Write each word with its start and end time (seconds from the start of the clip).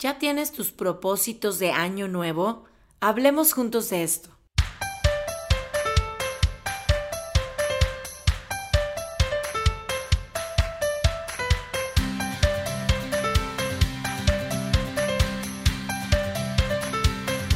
¿Ya 0.00 0.16
tienes 0.20 0.52
tus 0.52 0.70
propósitos 0.70 1.58
de 1.58 1.72
año 1.72 2.06
nuevo? 2.06 2.66
Hablemos 3.00 3.52
juntos 3.52 3.90
de 3.90 4.04
esto. 4.04 4.30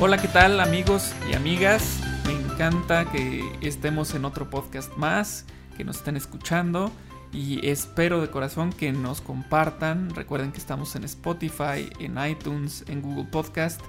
Hola, 0.00 0.18
¿qué 0.20 0.26
tal 0.26 0.58
amigos 0.58 1.14
y 1.30 1.34
amigas? 1.34 2.00
Me 2.26 2.32
encanta 2.32 3.08
que 3.12 3.40
estemos 3.60 4.14
en 4.14 4.24
otro 4.24 4.50
podcast 4.50 4.92
más, 4.96 5.44
que 5.76 5.84
nos 5.84 5.98
estén 5.98 6.16
escuchando 6.16 6.90
y 7.32 7.66
espero 7.66 8.20
de 8.20 8.28
corazón 8.28 8.72
que 8.72 8.92
nos 8.92 9.20
compartan. 9.22 10.14
Recuerden 10.14 10.52
que 10.52 10.58
estamos 10.58 10.94
en 10.96 11.04
Spotify, 11.04 11.88
en 11.98 12.18
iTunes, 12.24 12.84
en 12.88 13.00
Google 13.00 13.24
Podcast. 13.24 13.80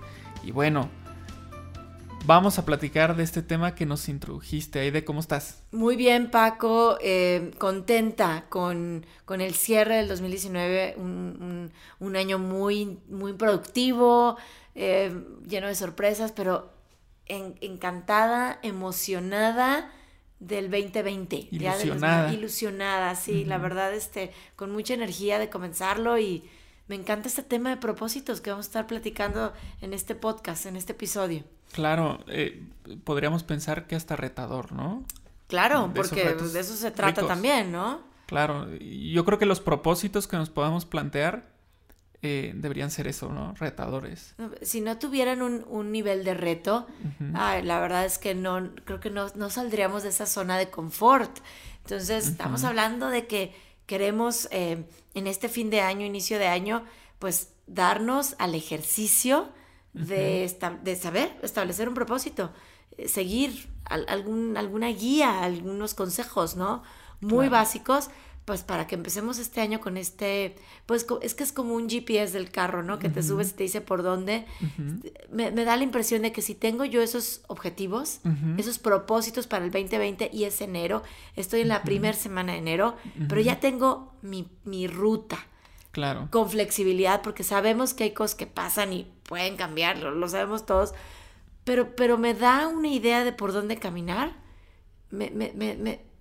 Y 0.44 0.52
bueno, 0.52 0.90
vamos 2.26 2.58
a 2.58 2.66
platicar 2.66 3.18
de 3.18 3.24
este 3.24 3.42
tema 3.42 3.76
que 3.76 3.86
nos 3.86 4.08
introdujiste. 4.08 4.80
Aide, 4.80 5.04
¿cómo 5.04 5.20
estás? 5.20 5.62
Muy 5.74 5.98
bien, 5.98 6.32
Paco. 6.32 6.98
Eh, 7.02 7.52
contenta 7.58 8.46
con, 8.48 9.06
el 9.28 9.54
cierre 9.56 9.98
del 9.98 10.08
2019. 10.08 10.96
Un, 10.98 11.72
un, 12.00 12.16
año 12.16 12.40
muy, 12.40 12.98
muy 13.10 13.34
productivo, 13.34 14.38
eh, 14.74 15.14
lleno 15.46 15.68
de 15.68 15.76
sorpresas, 15.76 16.32
pero 16.32 16.72
encantada, 17.26 18.60
emocionada 18.64 19.92
del 20.44 20.70
2020. 20.70 21.48
Ilusionada. 21.52 22.34
ilusionada, 22.34 23.16
sí, 23.16 23.46
la 23.46 23.58
verdad, 23.58 23.94
este, 23.94 24.32
con 24.56 24.72
mucha 24.72 24.94
energía 24.94 25.40
de 25.40 25.50
comenzarlo 25.50 26.18
y 26.20 26.44
me 26.88 26.96
encanta 26.96 27.28
este 27.28 27.44
tema 27.44 27.70
de 27.70 27.78
propósitos 27.78 28.42
que 28.42 28.50
vamos 28.50 28.66
a 28.66 28.70
estar 28.70 28.88
platicando 28.88 29.54
en 29.82 29.94
este 29.94 30.16
podcast, 30.16 30.66
en 30.66 30.76
este 30.76 30.92
episodio. 30.92 31.44
Claro, 31.72 32.20
eh, 32.28 32.62
podríamos 33.04 33.44
pensar 33.44 33.88
que 33.88 33.96
hasta 33.96 34.16
retador, 34.16 34.74
¿no? 34.74 35.06
Claro, 35.48 35.92
porque 35.96 36.24
de 36.24 36.60
eso 36.60 36.76
se 36.76 36.92
trata 36.92 37.26
también, 37.26 37.72
¿no? 37.72 38.02
Claro, 38.26 38.68
yo 38.80 39.26
creo 39.26 39.40
que 39.40 39.46
los 39.46 39.60
propósitos 39.60 40.28
que 40.28 40.38
nos 40.38 40.50
podamos 40.50 40.86
plantear 40.86 41.53
eh, 42.26 42.54
deberían 42.56 42.90
ser 42.90 43.08
eso, 43.08 43.34
¿no? 43.34 43.54
Retadores. 43.56 44.34
Si 44.62 44.80
no 44.80 44.98
tuvieran 44.98 45.42
un, 45.42 45.92
nivel 45.92 46.24
de 46.24 46.34
reto, 46.34 46.88
la 47.20 47.82
verdad 47.82 48.06
es 48.06 48.18
que 48.18 48.34
no, 48.34 48.72
creo 48.86 49.02
que 49.02 49.10
no, 49.10 49.50
saldríamos 49.50 50.04
de 50.04 50.10
esa 50.10 50.26
zona 50.26 50.58
de 50.58 50.70
confort. 50.70 51.40
Entonces, 51.84 52.30
estamos 52.30 52.64
hablando 52.64 53.10
de 53.10 53.28
que 53.28 53.54
queremos 53.86 54.48
eh, 54.52 54.86
en 55.14 55.28
este 55.28 55.50
fin 55.50 55.70
de 55.70 55.82
año, 55.82 56.06
inicio 56.06 56.40
de 56.40 56.48
año, 56.48 56.86
pues 57.20 57.50
darnos 57.68 58.36
al 58.40 58.56
ejercicio 58.56 59.50
de, 59.92 60.50
de 60.82 60.96
saber 60.96 61.38
establecer 61.42 61.90
un 61.90 61.94
propósito, 61.94 62.54
eh, 62.98 63.10
seguir 63.10 63.68
algún, 63.84 64.56
alguna 64.56 64.88
guía, 64.88 65.44
algunos 65.44 65.94
consejos, 65.94 66.56
¿no? 66.56 66.84
Muy 67.20 67.50
básicos 67.50 68.10
pues 68.46 68.62
para 68.64 68.88
que 68.88 68.96
empecemos 68.96 69.40
este 69.40 69.62
año 69.62 69.80
con 69.80 69.96
este, 69.96 70.56
pues 70.86 71.06
es 71.22 71.34
que 71.34 71.44
es 71.44 71.54
como 71.54 71.76
un 71.76 71.90
GPS 71.90 72.34
del 72.34 72.52
carro, 72.52 72.84
¿no? 72.84 73.00
Que 73.00 73.08
te 73.08 73.24
subes 73.24 73.52
y 73.52 73.54
te 73.54 73.64
dice 73.64 73.80
por 73.80 74.04
dónde. 74.04 74.46
me, 75.32 75.52
da 75.52 75.78
la 75.78 75.84
impresión 75.84 76.24
de 76.24 76.34
que 76.34 76.42
si 76.42 76.54
tengo 76.54 76.84
yo 76.84 77.02
esos 77.02 77.42
objetivos, 77.48 78.20
esos 78.58 78.80
propósitos 78.80 79.48
para 79.48 79.64
el 79.64 79.72
2020 79.72 80.30
y 80.34 80.44
es 80.44 80.60
enero, 80.60 81.04
estoy 81.36 81.62
en 81.62 81.70
la 81.70 81.84
primera 81.84 82.18
semana 82.18 82.54
de 82.54 82.60
enero, 82.60 82.98
pero 83.30 83.40
ya 83.40 83.60
tengo 83.60 84.14
mi, 84.22 84.88
ruta. 84.88 85.38
Claro. 85.92 86.28
Con 86.32 86.50
flexibilidad, 86.50 87.22
porque 87.22 87.44
sabemos 87.44 87.94
que 87.94 88.06
hay 88.06 88.12
cosas 88.12 88.36
que 88.36 88.48
pasan 88.48 88.94
y 88.94 89.08
pueden 89.24 89.56
cambiar, 89.58 90.00
lo, 90.00 90.28
sabemos 90.28 90.66
todos, 90.66 90.94
pero, 91.64 91.96
pero 91.96 92.18
me 92.18 92.34
da 92.34 92.68
una 92.68 92.88
idea 92.88 93.24
de 93.24 93.32
por 93.32 93.54
dónde 93.54 93.78
caminar. 93.78 94.34
me, 95.12 95.30
me, 95.30 95.54
me 95.54 96.13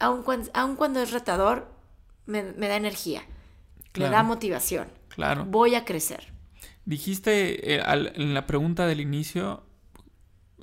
aun 0.00 0.76
cuando, 0.76 1.00
es 1.00 1.12
retador, 1.12 1.70
me, 2.26 2.42
da 2.42 2.76
energía, 2.76 3.22
me 3.96 4.08
da 4.08 4.22
motivación. 4.22 4.88
Claro. 5.08 5.44
Voy 5.44 5.74
a 5.74 5.84
crecer. 5.84 6.32
Dijiste 6.84 7.76
eh, 7.76 7.82
en 7.86 8.34
la 8.34 8.46
pregunta 8.46 8.86
del 8.86 9.00
inicio. 9.00 9.64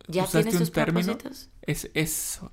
¿Ya 0.08 0.26
tienes 0.26 0.58
tus 0.58 0.72
propósitos? 0.72 1.50
Es 1.62 1.92
eso. 1.94 2.52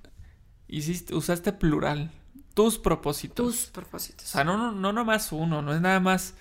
Hiciste, 0.69 1.15
usaste 1.15 1.53
plural. 1.53 2.11
Tus 2.55 2.79
propósitos. 2.79 3.47
Tus 3.47 3.67
propósitos. 3.67 4.27
O 4.27 4.29
sea, 4.29 4.45
no, 4.45 4.57
no, 4.57 4.73
no 4.73 4.93
nomás 4.93 5.33
uno, 5.33 5.63
no 5.63 5.75
es 5.75 5.81
nada 5.81 6.01
más 6.01 6.35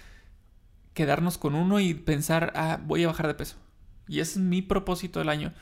quedarnos 0.93 1.37
con 1.37 1.55
uno 1.55 1.79
y 1.79 1.93
pensar, 1.93 2.51
ah, 2.55 2.79
voy 2.83 3.03
a 3.03 3.07
bajar 3.07 3.27
de 3.27 3.33
peso. 3.35 3.55
Y 4.07 4.19
ese 4.19 4.33
es 4.33 4.37
mi 4.37 4.61
propósito 4.61 5.19
del 5.19 5.29
año. 5.29 5.53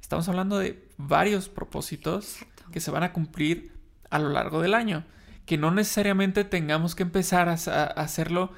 Estamos 0.00 0.28
hablando 0.28 0.58
de 0.58 0.86
varios 0.98 1.48
propósitos 1.48 2.38
que 2.72 2.80
se 2.80 2.90
van 2.90 3.02
a 3.02 3.12
cumplir 3.12 3.72
a 4.14 4.18
lo 4.20 4.28
largo 4.28 4.62
del 4.62 4.74
año. 4.74 5.04
Que 5.44 5.58
no 5.58 5.72
necesariamente 5.72 6.44
tengamos 6.44 6.94
que 6.94 7.02
empezar 7.02 7.48
a, 7.48 7.52
hacerlo 7.52 8.52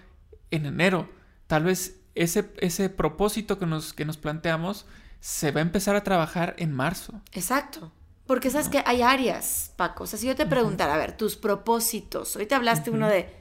en 0.50 0.66
enero. 0.66 1.08
Tal 1.46 1.64
vez 1.64 1.98
ese, 2.14 2.52
ese 2.58 2.90
propósito 2.90 3.58
que 3.58 3.64
nos, 3.64 3.94
que 3.94 4.04
nos 4.04 4.18
planteamos 4.18 4.84
se 5.18 5.50
va 5.52 5.60
a 5.60 5.62
empezar 5.62 5.96
a 5.96 6.04
trabajar 6.04 6.54
en 6.58 6.72
marzo. 6.72 7.22
Exacto. 7.32 7.90
Porque 8.26 8.50
sabes 8.50 8.68
que 8.68 8.82
hay 8.84 9.00
áreas, 9.00 9.72
Paco. 9.76 10.04
O 10.04 10.06
sea, 10.06 10.18
si 10.18 10.26
yo 10.26 10.36
te 10.36 10.46
preguntara, 10.46 10.94
a 10.94 10.98
ver, 10.98 11.16
tus 11.16 11.36
propósitos. 11.36 12.36
Ahorita 12.36 12.56
hablaste 12.56 12.90
uno 12.90 13.08
de 13.08 13.34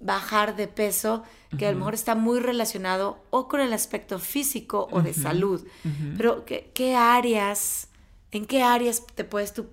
bajar 0.00 0.56
de 0.56 0.66
peso, 0.66 1.22
que 1.56 1.66
a 1.66 1.70
lo 1.70 1.78
mejor 1.78 1.94
está 1.94 2.16
muy 2.16 2.40
relacionado 2.40 3.22
o 3.30 3.46
con 3.46 3.60
el 3.60 3.72
aspecto 3.72 4.18
físico 4.18 4.88
o 4.90 5.00
de 5.00 5.14
salud. 5.14 5.64
Pero, 6.16 6.44
¿qué, 6.44 6.72
¿qué, 6.74 6.96
áreas, 6.96 7.88
en 8.32 8.46
qué 8.46 8.64
áreas 8.64 9.06
te 9.14 9.22
puedes 9.22 9.52
tú 9.52 9.68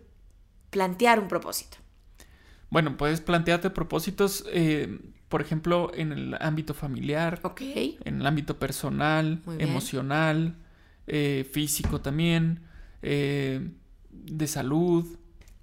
plantear 0.70 1.20
un 1.20 1.28
propósito? 1.28 1.78
Bueno, 2.70 2.98
puedes 2.98 3.22
plantearte 3.22 3.70
propósitos, 3.70 4.46
eh, 4.52 5.00
por 5.28 5.42
ejemplo, 5.42 5.92
en 5.94 6.12
el 6.12 6.38
ámbito 6.40 6.74
familiar, 6.74 7.42
en 7.60 8.22
el 8.22 8.26
ámbito 8.26 8.60
personal, 8.60 9.42
emocional, 9.58 10.56
eh, 11.08 11.50
físico 11.52 12.02
también, 12.02 12.62
eh, 13.02 13.72
de 14.12 14.48
salud. 14.48 15.08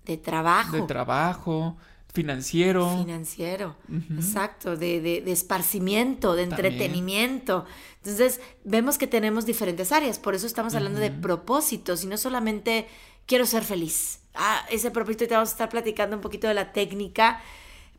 De 0.05 0.17
trabajo. 0.17 0.77
De 0.77 0.83
trabajo, 0.83 1.77
financiero. 2.13 2.99
Financiero, 2.99 3.77
exacto, 4.17 4.77
de, 4.77 5.01
de, 5.01 5.31
esparcimiento, 5.31 6.35
de 6.35 6.45
entretenimiento. 6.45 7.67
Entonces, 7.99 8.41
vemos 8.65 8.99
que 8.99 9.07
tenemos 9.07 9.47
diferentes 9.47 9.93
áreas, 9.93 10.19
por 10.19 10.35
eso 10.35 10.47
estamos 10.47 10.75
hablando 10.75 10.99
de 10.99 11.11
propósitos 11.11 12.03
y 12.03 12.07
no 12.07 12.17
solamente 12.17 12.89
quiero 13.27 13.47
ser 13.47 13.65
feliz 13.65 14.21
ah, 14.37 14.65
ese 14.71 14.91
propósito 14.91 15.25
y 15.25 15.29
te 15.29 15.35
vamos 15.35 15.51
a 15.51 15.53
estar 15.53 15.69
platicando 15.69 16.17
un 16.17 16.23
poquito 16.23 16.47
de 16.47 16.55
la 16.55 16.73
técnica, 16.73 17.41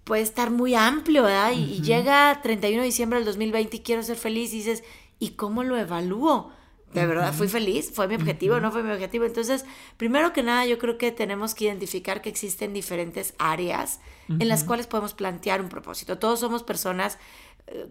puede 0.04 0.22
estar 0.22 0.52
muy 0.52 0.76
amplio, 0.76 1.24
¿verdad? 1.24 1.52
Y, 1.52 1.82
llega 1.82 2.40
31 2.42 2.82
de 2.82 2.86
diciembre 2.86 3.20
del 3.20 3.26
2020 3.26 3.78
y 3.78 3.80
quiero 3.82 4.04
ser 4.04 4.18
feliz 4.18 4.54
y 4.54 4.58
dices, 4.58 4.84
¿y 5.20 5.32
cómo 5.32 5.64
lo 5.64 5.78
evalúo? 5.78 6.52
¿De 6.94 7.06
verdad 7.06 7.34
fui 7.34 7.50
feliz? 7.50 7.92
¿Fue 7.94 8.08
mi 8.08 8.16
objetivo? 8.16 8.62
¿No 8.62 8.72
fue 8.72 8.82
mi 8.82 8.92
objetivo? 8.92 9.26
Entonces, 9.26 9.66
primero 9.98 10.32
que 10.32 10.42
nada, 10.42 10.66
yo 10.66 10.78
creo 10.78 10.98
que 10.98 11.12
tenemos 11.12 11.54
que 11.54 11.66
identificar 11.66 12.22
que 12.22 12.30
existen 12.30 12.72
diferentes 12.72 13.34
áreas 13.38 14.00
en 14.30 14.48
las 14.48 14.64
cuales 14.64 14.88
podemos 14.88 15.14
plantear 15.14 15.62
un 15.62 15.68
propósito. 15.68 16.18
Todos 16.18 16.40
somos 16.40 16.64
personas 16.64 17.18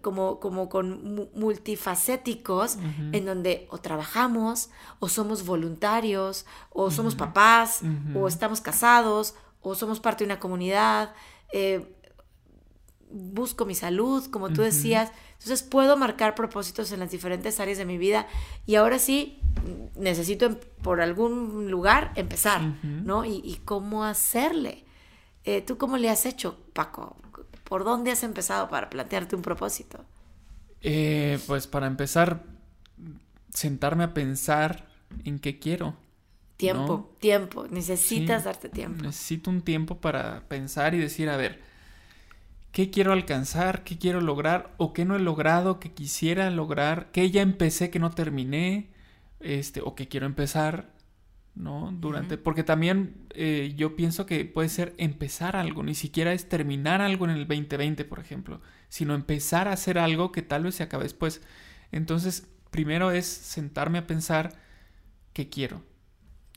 como, 0.01 0.39
como 0.39 0.69
con 0.69 1.29
multifacéticos, 1.35 2.77
en 3.11 3.25
donde 3.25 3.67
o 3.69 3.77
trabajamos, 3.77 4.69
o 4.99 5.09
somos 5.09 5.45
voluntarios, 5.45 6.45
o 6.71 6.91
somos 6.91 7.15
papás, 7.15 7.81
o 8.15 8.27
estamos 8.27 8.61
casados, 8.61 9.35
o 9.61 9.75
somos 9.75 9.99
parte 9.99 10.23
de 10.23 10.31
una 10.31 10.39
comunidad, 10.39 11.13
eh, 11.51 11.93
busco 13.09 13.65
mi 13.65 13.75
salud, 13.75 14.25
como 14.29 14.49
tú 14.49 14.61
decías. 14.61 15.11
Entonces 15.33 15.63
puedo 15.63 15.97
marcar 15.97 16.35
propósitos 16.35 16.91
en 16.91 16.99
las 16.99 17.11
diferentes 17.11 17.59
áreas 17.59 17.77
de 17.77 17.85
mi 17.85 17.97
vida 17.97 18.27
y 18.65 18.75
ahora 18.75 18.99
sí 18.99 19.39
necesito 19.95 20.45
em, 20.45 20.57
por 20.81 21.01
algún 21.01 21.69
lugar 21.69 22.11
empezar, 22.15 22.61
¿no? 22.83 23.23
Y, 23.25 23.61
cómo 23.65 24.03
hacerle. 24.03 24.85
Eh, 25.43 25.61
¿Tú 25.61 25.77
cómo 25.77 25.97
le 25.97 26.09
has 26.09 26.25
hecho, 26.25 26.57
Paco? 26.73 27.15
¿Por 27.67 27.83
dónde 27.83 28.11
has 28.11 28.23
empezado 28.23 28.69
para 28.69 28.89
plantearte 28.89 29.35
un 29.35 29.41
propósito? 29.41 30.05
Eh, 30.81 31.39
pues 31.47 31.67
para 31.67 31.87
empezar, 31.87 32.43
sentarme 33.53 34.05
a 34.05 34.13
pensar 34.13 34.87
en 35.25 35.39
qué 35.39 35.59
quiero. 35.59 35.95
Tiempo, 36.55 37.13
tiempo. 37.19 37.67
Necesitas 37.69 38.45
darte 38.45 38.69
tiempo. 38.69 39.03
Necesito 39.03 39.49
un 39.49 39.61
tiempo 39.61 39.99
para 39.99 40.47
pensar 40.47 40.95
y 40.95 40.97
decir, 40.97 41.29
a 41.29 41.37
ver, 41.37 41.61
¿qué 42.71 42.89
quiero 42.89 43.11
alcanzar? 43.11 43.83
¿Qué 43.83 43.97
quiero 43.97 44.21
lograr? 44.21 44.73
¿O 44.77 44.93
qué 44.93 45.05
no 45.05 45.15
he 45.15 45.19
logrado? 45.19 45.79
¿Qué 45.79 45.91
quisiera 45.91 46.49
lograr? 46.49 47.11
¿Qué 47.11 47.29
ya 47.31 47.41
empecé 47.41 47.89
que 47.89 47.99
no 47.99 48.11
terminé? 48.11 48.89
Este, 49.39 49.81
o 49.81 49.93
qué 49.93 50.07
quiero 50.07 50.25
empezar. 50.25 50.89
¿No? 51.57 51.91
Durante, 51.91 52.37
porque 52.37 52.63
también 52.63 53.15
eh, 53.33 53.73
yo 53.75 53.95
pienso 53.95 54.25
que 54.25 54.45
puede 54.45 54.69
ser 54.69 54.93
empezar 54.97 55.55
algo, 55.55 55.83
ni 55.83 55.95
siquiera 55.95 56.33
es 56.33 56.47
terminar 56.47 57.01
algo 57.01 57.25
en 57.25 57.31
el 57.31 57.47
2020, 57.47 58.05
por 58.05 58.19
ejemplo, 58.19 58.61
sino 58.89 59.15
empezar 59.15 59.67
a 59.67 59.73
hacer 59.73 59.97
algo 59.97 60.31
que 60.31 60.41
tal 60.41 60.63
vez 60.63 60.75
se 60.75 60.83
acabe 60.83 61.03
después. 61.03 61.41
Entonces, 61.91 62.47
primero 62.69 63.11
es 63.11 63.25
sentarme 63.25 63.97
a 63.97 64.07
pensar 64.07 64.53
qué 65.33 65.49
quiero, 65.49 65.81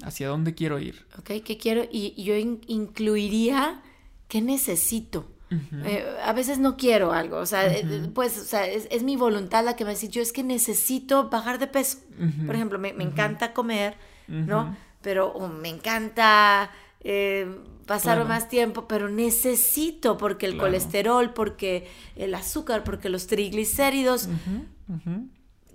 hacia 0.03 0.29
dónde 0.29 0.55
quiero 0.55 0.79
ir. 0.79 1.07
Ok, 1.19 1.43
qué 1.45 1.59
quiero 1.59 1.85
y 1.91 2.23
yo 2.23 2.35
incluiría 2.37 3.83
qué 4.29 4.41
necesito. 4.41 5.29
Eh, 5.85 6.07
a 6.25 6.33
veces 6.33 6.61
no 6.61 6.77
quiero 6.77 7.11
algo, 7.11 7.39
o 7.39 7.47
sea, 7.47 7.67
eh, 7.67 8.09
pues, 8.15 8.39
o 8.39 8.45
sea, 8.45 8.67
es, 8.69 9.03
mi 9.03 9.17
voluntad 9.17 9.65
la 9.65 9.75
que 9.75 9.85
me 9.85 9.91
dice, 9.91 10.09
yo 10.09 10.23
es 10.23 10.33
que 10.33 10.45
necesito 10.45 11.29
bajar 11.29 11.59
de 11.59 11.67
peso. 11.67 11.99
Por 12.47 12.55
ejemplo, 12.55 12.79
me, 12.79 12.91
encanta 12.91 13.53
comer, 13.53 13.97
¿no? 14.29 14.77
Pero 15.01 15.39
me 15.49 15.69
encanta 15.69 16.71
eh, 17.01 17.59
pasar 17.87 18.25
más 18.27 18.49
tiempo, 18.49 18.87
pero 18.87 19.09
necesito, 19.09 20.17
porque 20.17 20.47
el 20.47 20.57
colesterol, 20.57 21.33
porque 21.33 21.89
el 22.17 22.35
azúcar, 22.35 22.85
porque 22.85 23.09
los 23.09 23.27
triglicéridos, 23.27 24.29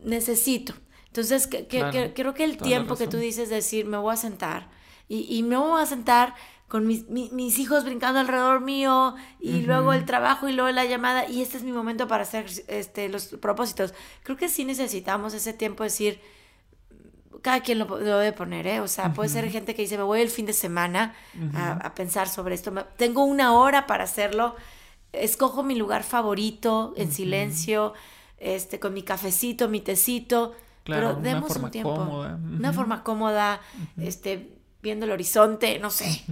necesito. 0.03 0.73
Entonces, 1.07 1.47
que, 1.47 1.67
creo 2.13 2.33
que 2.33 2.43
el 2.43 2.57
tiempo 2.57 2.95
que 2.95 3.07
tú 3.07 3.17
dices, 3.17 3.49
decir, 3.49 3.85
me 3.85 3.97
voy 3.97 4.13
a 4.13 4.17
sentar, 4.17 4.69
y, 5.07 5.27
y 5.35 5.43
me 5.43 5.57
voy 5.57 5.81
a 5.81 5.85
sentar 5.85 6.35
con 6.67 6.87
mis, 6.87 7.07
mis, 7.09 7.59
hijos 7.59 7.85
brincando 7.85 8.19
alrededor 8.19 8.61
mío 8.61 9.15
y 9.39 9.61
luego 9.61 9.93
el 9.93 10.05
trabajo 10.05 10.49
y 10.49 10.53
luego 10.53 10.71
la 10.71 10.85
llamada 10.85 11.29
y 11.29 11.41
este 11.41 11.57
es 11.57 11.63
mi 11.63 11.71
momento 11.71 12.07
para 12.07 12.23
hacer 12.23 12.45
este, 12.67 13.07
los 13.07 13.27
propósitos. 13.27 13.93
Creo 14.23 14.35
que 14.35 14.49
sí 14.49 14.65
necesitamos 14.65 15.33
ese 15.33 15.53
tiempo 15.53 15.83
de 15.83 15.89
decir, 15.89 16.21
cada 17.45 17.59
quien 17.59 17.77
lo, 17.77 17.85
debe 17.99 18.31
poner, 18.31 18.65
¿eh? 18.65 18.79
O 18.79 18.87
sea, 18.87 19.13
puede 19.13 19.29
ser 19.29 19.47
gente 19.51 19.75
que 19.75 19.83
dice, 19.83 19.97
me 19.97 20.03
voy 20.03 20.19
el 20.19 20.31
fin 20.31 20.47
de 20.47 20.53
semana 20.53 21.13
a, 21.53 21.93
pensar 21.93 22.27
sobre 22.27 22.55
esto, 22.55 22.73
tengo 22.97 23.23
una 23.23 23.53
hora 23.53 23.85
para 23.85 24.05
hacerlo, 24.05 24.55
escojo 25.13 25.61
mi 25.61 25.75
lugar 25.75 26.01
favorito 26.01 26.95
en 26.97 27.11
silencio, 27.11 27.93
este, 28.39 28.79
con 28.79 28.95
mi 28.95 29.03
cafecito, 29.03 29.69
mi 29.69 29.79
tecito. 29.79 30.55
pero 30.85 31.13
demos 31.13 31.55
un 31.55 31.69
tiempo. 31.69 31.93
Una 31.93 32.73
forma 32.73 33.03
cómoda, 33.03 33.61
este, 34.01 34.57
viendo 34.81 35.05
el 35.05 35.11
horizonte, 35.11 35.77
no 35.77 35.91
sé. 35.91 36.23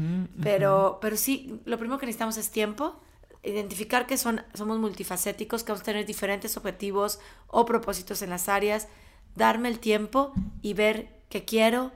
Pero, 0.41 0.97
pero 0.99 1.15
sí, 1.15 1.59
lo 1.65 1.77
primero 1.77 1.99
que 1.99 2.07
necesitamos 2.07 2.37
es 2.37 2.49
tiempo, 2.49 2.99
identificar 3.43 4.07
que 4.07 4.17
son, 4.17 4.41
somos 4.55 4.79
multifacéticos, 4.79 5.63
que 5.63 5.73
vamos 5.73 5.81
a 5.81 5.85
tener 5.85 6.07
diferentes 6.07 6.57
objetivos 6.57 7.19
o 7.45 7.65
propósitos 7.67 8.23
en 8.23 8.31
las 8.31 8.49
áreas, 8.49 8.87
darme 9.35 9.69
el 9.69 9.79
tiempo 9.79 10.33
y 10.61 10.73
ver 10.73 11.09
qué 11.29 11.45
quiero, 11.45 11.91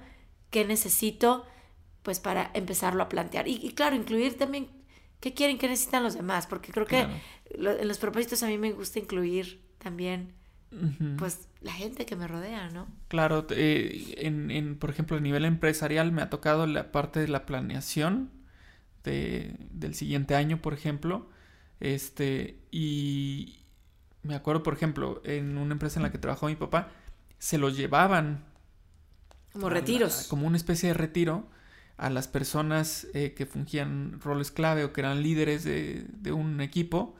qué 0.50 0.66
necesito, 0.66 1.46
pues 2.04 2.20
para 2.20 2.52
empezarlo 2.54 3.04
a 3.04 3.10
plantear. 3.10 3.48
Y, 3.48 3.72
claro, 3.74 3.96
incluir 3.96 4.38
también 4.38 4.70
qué 5.20 5.34
quieren, 5.34 5.58
qué 5.58 5.68
necesitan 5.68 6.04
los 6.04 6.16
demás, 6.16 6.48
porque 6.48 6.72
creo 6.72 6.86
que 6.86 7.08
en 7.50 7.88
los 7.88 7.98
propósitos 7.98 8.44
a 8.44 8.48
mí 8.48 8.58
me 8.58 8.72
gusta 8.72 9.00
incluir 9.00 9.62
también 9.78 10.34
pues 11.18 11.48
la 11.62 11.72
gente 11.72 12.06
que 12.06 12.16
me 12.16 12.28
rodea, 12.28 12.70
¿no? 12.70 12.88
Claro, 13.08 13.48
eh, 13.52 14.16
en, 14.18 14.52
en, 14.52 14.78
por 14.78 14.90
ejemplo, 14.90 15.18
a 15.18 15.20
nivel 15.20 15.46
empresarial 15.46 16.12
me 16.12 16.22
ha 16.22 16.30
tocado 16.30 16.68
la 16.68 16.92
parte 16.92 17.20
de 17.20 17.28
la 17.28 17.46
planeación 17.46 18.32
de, 19.04 19.56
del 19.72 19.96
siguiente 19.96 20.36
año, 20.36 20.62
por 20.62 20.74
ejemplo. 20.74 21.30
Este, 21.80 22.60
y 22.72 23.60
me 24.24 24.36
acuerdo, 24.36 24.64
por 24.64 24.74
ejemplo, 24.74 25.22
en 25.24 25.58
una 25.58 25.74
empresa 25.74 26.00
en 26.00 26.04
la 26.04 26.12
que 26.12 26.18
trabajó 26.18 26.48
mi 26.48 26.56
papá, 26.56 26.92
se 27.40 27.58
los 27.58 27.78
llevaban. 27.78 28.46
Como 29.54 29.70
retiros. 29.70 30.28
como 30.30 30.46
una 30.46 30.58
especie 30.58 30.90
de 30.90 30.94
retiro 30.94 31.50
a 31.98 32.10
las 32.10 32.28
personas 32.28 33.08
eh, 33.14 33.34
que 33.34 33.48
fungían 33.48 34.20
roles 34.22 34.52
clave 34.52 34.84
o 34.84 34.94
que 34.94 35.02
eran 35.02 35.24
líderes 35.24 35.64
de, 35.64 36.06
de 36.10 36.32
un 36.32 36.62
equipo. 36.62 37.16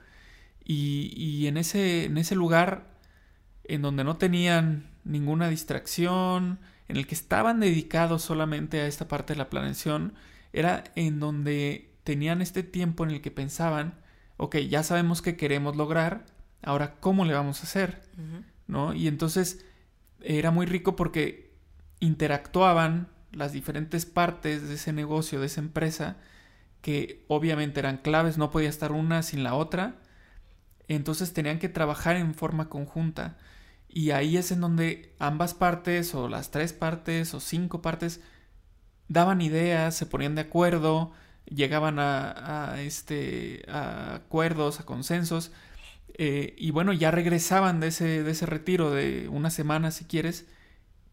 Y, 0.64 1.12
y 1.16 1.46
en, 1.46 1.56
ese, 1.56 2.04
en 2.04 2.18
ese 2.18 2.34
lugar 2.34 2.98
en 3.64 3.82
donde 3.82 4.04
no 4.04 4.16
tenían 4.16 4.90
ninguna 5.04 5.48
distracción, 5.48 6.58
en 6.88 6.96
el 6.96 7.06
que 7.06 7.14
estaban 7.14 7.60
dedicados 7.60 8.22
solamente 8.22 8.80
a 8.80 8.86
esta 8.86 9.08
parte 9.08 9.34
de 9.34 9.38
la 9.38 9.50
planeación, 9.50 10.14
era 10.52 10.84
en 10.96 11.20
donde 11.20 11.94
tenían 12.04 12.40
este 12.40 12.62
tiempo 12.62 13.04
en 13.04 13.10
el 13.10 13.20
que 13.20 13.30
pensaban, 13.30 13.94
ok, 14.38 14.56
ya 14.56 14.82
sabemos 14.82 15.20
qué 15.20 15.36
queremos 15.36 15.76
lograr, 15.76 16.24
ahora 16.62 16.96
cómo 17.00 17.24
le 17.24 17.34
vamos 17.34 17.60
a 17.60 17.64
hacer, 17.64 18.02
¿no? 18.66 18.94
Y 18.94 19.06
entonces 19.08 19.64
era 20.20 20.50
muy 20.50 20.66
rico 20.66 20.96
porque 20.96 21.54
interactuaban 22.00 23.08
las 23.32 23.52
diferentes 23.52 24.06
partes 24.06 24.68
de 24.68 24.74
ese 24.74 24.92
negocio, 24.92 25.40
de 25.40 25.46
esa 25.46 25.60
empresa, 25.60 26.16
que 26.80 27.24
obviamente 27.28 27.80
eran 27.80 27.98
claves, 27.98 28.38
no 28.38 28.50
podía 28.50 28.68
estar 28.68 28.92
una 28.92 29.22
sin 29.22 29.42
la 29.42 29.54
otra, 29.54 29.96
entonces 30.88 31.32
tenían 31.32 31.58
que 31.58 31.68
trabajar 31.68 32.16
en 32.16 32.34
forma 32.34 32.68
conjunta. 32.68 33.36
Y 33.88 34.10
ahí 34.10 34.36
es 34.36 34.52
en 34.52 34.60
donde 34.60 35.14
ambas 35.18 35.54
partes, 35.54 36.14
o 36.14 36.28
las 36.28 36.50
tres 36.50 36.72
partes, 36.72 37.34
o 37.34 37.40
cinco 37.40 37.82
partes, 37.82 38.20
daban 39.08 39.40
ideas, 39.40 39.94
se 39.96 40.06
ponían 40.06 40.34
de 40.34 40.42
acuerdo, 40.42 41.12
llegaban 41.46 41.98
a, 41.98 42.76
este, 42.78 43.64
acuerdos, 43.70 44.80
a 44.80 44.84
consensos. 44.86 45.52
Eh, 46.18 46.54
y 46.58 46.72
bueno, 46.72 46.92
ya 46.92 47.10
regresaban 47.10 47.80
de 47.80 47.88
ese, 47.88 48.22
de 48.22 48.30
ese 48.30 48.44
retiro 48.44 48.90
de 48.90 49.28
una 49.28 49.50
semana, 49.50 49.90
si 49.92 50.04
quieres, 50.04 50.46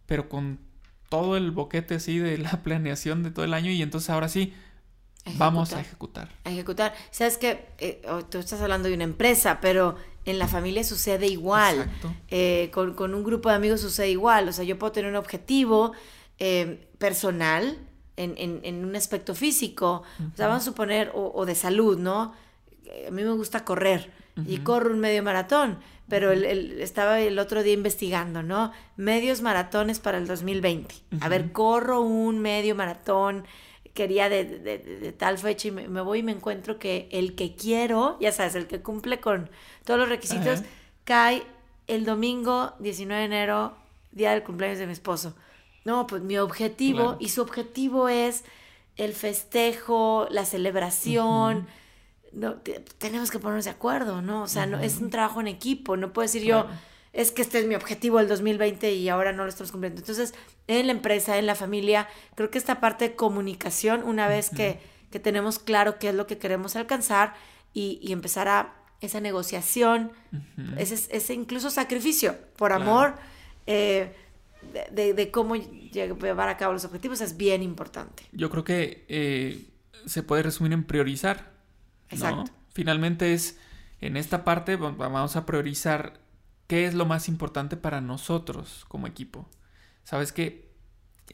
pero 0.07 0.27
con 0.27 0.59
todo 1.09 1.37
el 1.37 1.51
boquete 1.51 1.95
así 1.95 2.17
de 2.19 2.37
la 2.37 2.51
planeación 2.63 3.23
de 3.23 3.31
todo 3.31 3.45
el 3.45 3.53
año. 3.53 3.71
Y 3.71 3.81
entonces 3.81 4.09
ahora 4.09 4.29
sí, 4.29 4.53
vamos 5.37 5.73
a 5.73 5.81
ejecutar. 5.81 6.29
A 6.43 6.51
ejecutar. 6.51 6.93
Sabes 7.11 7.37
que 7.37 7.65
eh, 7.77 8.01
oh, 8.09 8.23
tú 8.25 8.39
estás 8.39 8.61
hablando 8.61 8.89
de 8.89 8.95
una 8.95 9.03
empresa, 9.03 9.59
pero 9.61 9.95
en 10.25 10.39
la 10.39 10.47
familia 10.47 10.83
sucede 10.83 11.27
igual. 11.27 11.89
Eh, 12.29 12.69
con, 12.73 13.13
un 13.13 13.23
grupo 13.23 13.49
de 13.49 13.55
amigos 13.55 13.81
sucede 13.81 14.09
igual. 14.09 14.49
O 14.49 14.53
sea, 14.53 14.63
yo 14.63 14.77
puedo 14.77 14.91
tener 14.91 15.09
un 15.09 15.17
objetivo 15.17 15.93
eh, 16.39 16.89
personal 16.97 17.77
en, 18.17 18.85
un 18.85 18.95
aspecto 18.95 19.35
físico. 19.35 20.03
O 20.33 20.35
sea, 20.35 20.47
vamos 20.47 20.63
a 20.63 20.65
suponer, 20.65 21.11
o, 21.13 21.45
de 21.45 21.55
salud, 21.55 21.99
¿no? 21.99 22.33
A 23.07 23.11
mí 23.11 23.23
me 23.23 23.31
gusta 23.31 23.65
correr 23.65 24.11
y 24.45 24.57
corro 24.57 24.91
un 24.91 24.99
medio 24.99 25.23
maratón, 25.23 25.79
pero 26.09 26.31
estaba 26.31 27.19
el 27.19 27.39
otro 27.39 27.63
día 27.63 27.73
investigando, 27.73 28.43
¿no? 28.43 28.71
Medios 28.97 29.41
maratones 29.41 29.99
para 29.99 30.17
el 30.17 30.27
2020. 30.27 30.93
A 31.21 31.29
ver, 31.29 31.51
corro 31.51 32.01
un 32.01 32.39
medio 32.39 32.75
maratón 32.75 33.45
quería 33.95 34.27
de, 34.27 35.15
tal 35.17 35.37
fecha 35.37 35.69
y 35.69 35.71
me, 35.71 36.01
voy 36.01 36.19
y 36.19 36.23
me 36.23 36.33
encuentro 36.33 36.77
que 36.77 37.07
el 37.11 37.33
que 37.33 37.55
quiero, 37.55 38.17
ya 38.19 38.33
sabes, 38.33 38.53
el 38.55 38.67
que 38.67 38.81
cumple 38.81 39.21
con 39.21 39.49
todos 39.85 39.97
los 39.97 40.09
requisitos, 40.09 40.61
cae 41.05 41.43
el 41.87 42.03
domingo 42.03 42.73
19 42.79 43.21
de 43.21 43.25
enero, 43.25 43.73
día 44.11 44.31
del 44.31 44.43
cumpleaños 44.43 44.79
de 44.79 44.85
mi 44.85 44.91
esposo. 44.91 45.33
No, 45.85 46.07
pues 46.07 46.21
mi 46.21 46.37
objetivo, 46.37 47.15
y 47.19 47.29
su 47.29 47.41
objetivo 47.41 48.09
es 48.09 48.43
el 48.97 49.13
festejo, 49.13 50.27
la 50.29 50.43
celebración. 50.43 51.65
No, 52.35 52.57
tenemos 52.97 53.31
que 53.31 53.39
ponernos 53.39 53.65
de 53.65 53.71
acuerdo, 53.71 54.21
¿no? 54.21 54.43
O 54.43 54.47
sea, 54.47 54.65
no, 54.65 54.79
es 54.79 54.97
un 54.97 55.09
trabajo 55.09 55.41
en 55.41 55.47
equipo, 55.47 55.97
no 55.97 56.13
puedo 56.13 56.25
decir 56.25 56.43
yo 56.43 56.67
es 57.15 57.31
que 57.31 57.41
este 57.41 57.59
es 57.59 57.65
mi 57.65 57.75
objetivo 57.75 58.17
del 58.17 58.27
2020 58.27 58.91
y 58.93 59.07
ahora 59.07 59.31
no 59.31 59.43
lo 59.43 59.49
estamos 59.49 59.71
cumpliendo. 59.71 60.01
Entonces, 60.01 60.35
en 60.67 60.87
la 60.87 60.91
empresa, 60.91 61.37
en 61.37 61.45
la 61.45 61.55
familia, 61.55 62.09
creo 62.35 62.51
que 62.51 62.57
esta 62.57 62.81
parte 62.81 63.09
de 63.09 63.15
comunicación, 63.15 64.03
una 64.03 64.27
vez 64.27 64.49
que, 64.49 64.79
tenemos 65.23 65.59
claro 65.59 65.97
qué 65.97 66.09
es 66.09 66.15
lo 66.15 66.27
que 66.27 66.37
queremos 66.37 66.75
alcanzar 66.75 67.35
y, 67.73 68.11
empezar 68.11 68.49
a 68.49 68.73
esa 68.99 69.21
negociación, 69.21 70.11
ese, 70.75 71.33
incluso 71.33 71.69
sacrificio 71.69 72.35
por 72.57 72.73
amor 72.73 73.15
eh, 73.65 74.13
de, 74.91 75.31
cómo 75.31 75.55
llevar 75.55 76.49
a 76.49 76.57
cabo 76.57 76.73
los 76.73 76.83
objetivos 76.83 77.21
es 77.21 77.37
bien 77.37 77.63
importante. 77.63 78.23
Yo 78.33 78.49
creo 78.49 78.65
que 78.65 79.05
eh, 79.07 79.69
se 80.05 80.21
puede 80.21 80.43
resumir 80.43 80.73
en 80.73 80.83
priorizar. 80.83 81.54
Exacto. 82.09 82.51
Finalmente 82.73 83.33
es, 83.33 83.57
en 84.01 84.17
esta 84.17 84.43
parte 84.43 84.75
vamos 84.75 85.35
a 85.35 85.45
priorizar 85.45 86.25
¿Qué 86.67 86.85
es 86.85 86.95
lo 86.95 87.05
más 87.05 87.27
importante 87.27 87.77
para 87.77 88.01
nosotros 88.01 88.85
como 88.87 89.07
equipo? 89.07 89.47
Sabes 90.03 90.31
que 90.31 90.73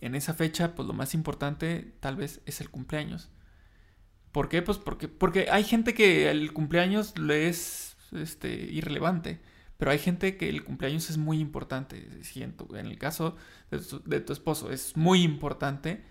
en 0.01 0.16
esa 0.16 0.34
fecha, 0.34 0.75
pues 0.75 0.88
lo 0.88 0.94
más 0.94 1.13
importante 1.13 1.94
tal 2.00 2.18
vez 2.18 2.42
es 2.46 2.60
el 2.60 2.70
cumpleaños. 2.70 3.30
¿Por 4.32 4.50
qué? 4.50 4.62
Pues 4.62 4.78
porque, 4.78 5.08
porque 5.08 5.48
hay 5.50 5.63
gente 5.63 5.94
que 5.94 6.30
el 6.30 6.54
cumpleaños 6.54 7.18
le 7.18 7.48
es 7.48 7.96
este, 8.12 8.54
irrelevante, 8.54 9.42
pero 9.78 9.92
hay 9.92 10.00
gente 10.00 10.38
que 10.38 10.50
el 10.50 10.63
cumpleaños 10.63 11.10
es 11.10 11.18
muy 11.18 11.40
importante. 11.40 12.24
Siento, 12.24 12.68
en 12.75 12.88
el 12.88 12.98
caso 12.98 13.38
de 13.70 14.20
tu, 14.20 14.34
esposo 14.34 14.72
es 14.72 14.98
muy 14.98 15.24
importante. 15.24 16.04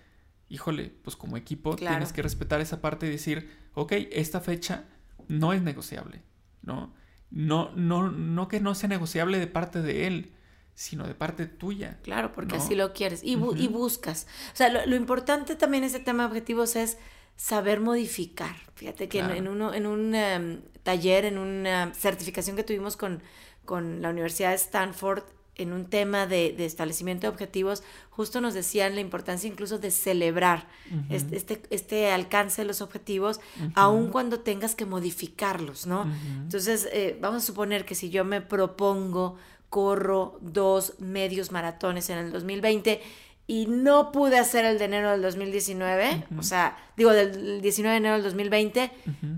Híjole, 0.50 0.92
pues 1.02 1.16
como 1.16 1.38
equipo 1.38 1.76
tienes 1.76 2.12
que 2.12 2.20
respetar 2.20 2.60
esa 2.60 2.82
parte 2.82 3.06
y 3.06 3.10
decir, 3.10 3.50
ok, 3.72 3.92
esta 4.10 4.40
fecha 4.40 4.84
no 5.28 5.54
es 5.54 5.62
negociable, 5.62 6.22
¿no? 6.60 6.92
no, 7.30 7.70
no, 7.76 8.10
no 8.10 8.48
que 8.48 8.60
no 8.60 8.74
sea 8.74 8.88
negociable 8.88 9.38
de 9.38 9.46
parte 9.46 9.82
de 9.82 10.06
él, 10.06 10.32
sino 10.74 11.06
de 11.06 11.14
parte 11.14 11.46
tuya. 11.46 11.98
Claro, 12.02 12.32
porque 12.32 12.56
así 12.56 12.74
lo 12.74 12.92
quieres 12.92 13.22
y, 13.22 13.32
y, 13.32 13.68
buscas. 13.68 14.26
O 14.52 14.56
sea, 14.56 14.86
lo, 14.86 14.96
importante 14.96 15.56
también 15.56 15.84
en 15.84 15.90
ese 15.90 16.00
tema 16.00 16.24
de 16.24 16.28
objetivos 16.28 16.76
es 16.76 16.98
saber 17.36 17.80
modificar. 17.80 18.56
Fíjate 18.74 19.08
que 19.08 19.20
en, 19.20 19.48
uno, 19.48 19.72
en 19.72 19.86
un 19.86 20.14
em, 20.14 20.62
taller, 20.82 21.24
en 21.24 21.38
una 21.38 21.94
certificación 21.94 22.56
que 22.56 22.64
tuvimos 22.64 22.96
con, 22.96 23.22
con 23.64 24.02
la 24.02 24.10
Universidad 24.10 24.50
de 24.50 24.56
Stanford, 24.56 25.22
en 25.56 25.72
un 25.72 25.86
tema 25.86 26.26
de, 26.26 26.54
establecimiento 26.64 27.26
de 27.26 27.28
objetivos, 27.28 27.82
justo 28.08 28.40
nos 28.40 28.54
decían 28.54 28.94
la 28.94 29.00
importancia 29.00 29.48
incluso 29.48 29.78
de 29.78 29.90
celebrar 29.90 30.68
este, 31.10 31.36
este, 31.36 31.62
este, 31.70 32.10
alcance 32.10 32.62
de 32.62 32.68
los 32.68 32.80
objetivos, 32.80 33.40
aun 33.74 34.08
cuando 34.08 34.40
tengas 34.40 34.74
que 34.74 34.86
modificarlos, 34.86 35.86
¿no? 35.86 36.10
Entonces, 36.42 36.88
eh, 36.92 37.18
vamos 37.20 37.42
a 37.42 37.46
suponer 37.46 37.84
que 37.84 37.94
si 37.94 38.10
yo 38.10 38.24
me 38.24 38.40
propongo, 38.40 39.36
corro 39.68 40.38
dos 40.40 40.94
medios 40.98 41.52
maratones 41.52 42.10
en 42.10 42.18
el 42.18 42.32
2020, 42.32 43.00
y 43.46 43.66
no 43.66 44.12
pude 44.12 44.38
hacer 44.38 44.64
el 44.64 44.78
de 44.78 44.84
enero 44.84 45.10
del 45.10 45.22
2019, 45.22 46.26
o 46.38 46.42
sea, 46.44 46.78
digo, 46.96 47.10
del 47.10 47.60
19 47.60 47.94
de 47.94 47.96
enero 47.96 48.14
del 48.14 48.22
2020, 48.22 48.92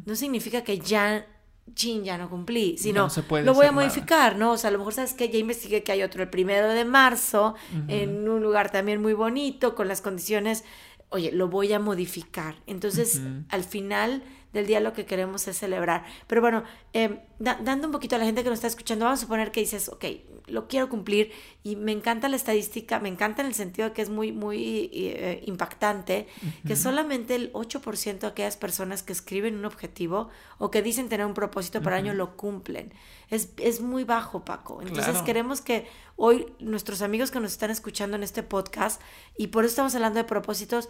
no 0.04 0.14
significa 0.16 0.62
que 0.62 0.78
ya 0.78 1.26
chin, 1.75 2.05
ya 2.05 2.19
no 2.19 2.29
cumplí, 2.29 2.76
sino 2.79 3.09
lo 3.45 3.55
voy 3.55 3.67
a 3.67 3.73
modificar, 3.73 4.37
¿no? 4.37 4.52
O 4.52 4.57
sea, 4.59 4.69
a 4.69 4.73
lo 4.73 4.79
mejor 4.79 4.95
sabes 4.95 5.14
que 5.14 5.29
ya 5.29 5.38
investigué 5.38 5.83
que 5.83 5.93
hay 5.93 6.02
otro 6.02 6.23
el 6.23 6.31
primero 6.31 6.69
de 6.69 6.85
marzo, 6.85 7.55
en 7.88 8.29
un 8.29 8.43
lugar 8.43 8.71
también 8.71 9.00
muy 9.00 9.14
bonito, 9.14 9.75
con 9.75 9.88
las 9.88 10.00
condiciones, 10.00 10.64
oye, 11.11 11.33
lo 11.33 11.49
voy 11.49 11.73
a 11.73 11.79
modificar. 11.79 12.57
Entonces, 12.67 13.21
al 13.49 13.64
final 13.64 14.23
del 14.52 14.66
día 14.66 14.80
lo 14.80 14.92
que 14.92 15.06
queremos 15.06 15.47
es 15.49 15.59
celebrar. 15.59 16.04
Pero 16.26 16.40
bueno, 16.40 16.64
em, 16.92 17.18
dando 17.38 17.87
un 17.87 17.92
poquito 17.92 18.16
a 18.16 18.18
la 18.18 18.25
gente 18.25 18.42
que 18.42 18.50
nos 18.50 18.59
está 18.59 18.68
escuchando, 18.68 19.04
vamos 19.04 19.21
a 19.21 19.23
suponer 19.23 19.50
que 19.50 19.61
dices, 19.61 19.88
ok, 19.88 20.04
lo 20.47 20.68
quiero 20.68 20.88
cumplir 20.88 21.32
y 21.62 21.76
me 21.76 21.92
encanta 21.92 22.28
la 22.28 22.37
estadística, 22.37 23.00
me 23.00 23.09
encanta 23.09 23.42
en 23.42 23.49
el 23.49 23.54
sentido 23.54 23.88
de 23.88 23.94
que 23.94 24.02
es 24.02 24.11
muy, 24.11 24.32
muy 24.32 24.90
eh, 24.92 25.42
impactante, 25.47 26.26
que 26.66 26.76
solamente 26.76 27.35
el 27.35 27.52
8% 27.52 28.18
de 28.18 28.26
aquellas 28.26 28.56
personas 28.56 29.02
que 29.02 29.12
escriben 29.12 29.56
un 29.56 29.64
objetivo 29.64 30.28
o 30.59 30.71
que 30.71 30.82
dicen 30.82 31.09
tener 31.09 31.26
un 31.26 31.35
propósito 31.35 31.80
para 31.82 31.99
el 31.99 32.04
año 32.06 32.14
lo 32.14 32.37
cumplen. 32.37 32.92
Es, 33.30 33.50
es, 33.56 33.80
muy 33.80 34.04
bajo, 34.04 34.44
Paco. 34.44 34.82
Entonces 34.82 35.23
queremos 35.23 35.61
que 35.61 35.87
hoy 36.16 36.47
nuestros 36.59 37.00
amigos 37.02 37.30
que 37.30 37.40
nos 37.40 37.52
están 37.52 37.71
escuchando 37.71 38.16
en 38.16 38.23
este 38.23 38.42
podcast, 38.42 39.00
y 39.37 39.49
por 39.49 39.64
eso 39.64 39.71
estamos 39.71 39.94
hablando 39.94 40.18
de 40.18 40.25
propósitos, 40.25 40.88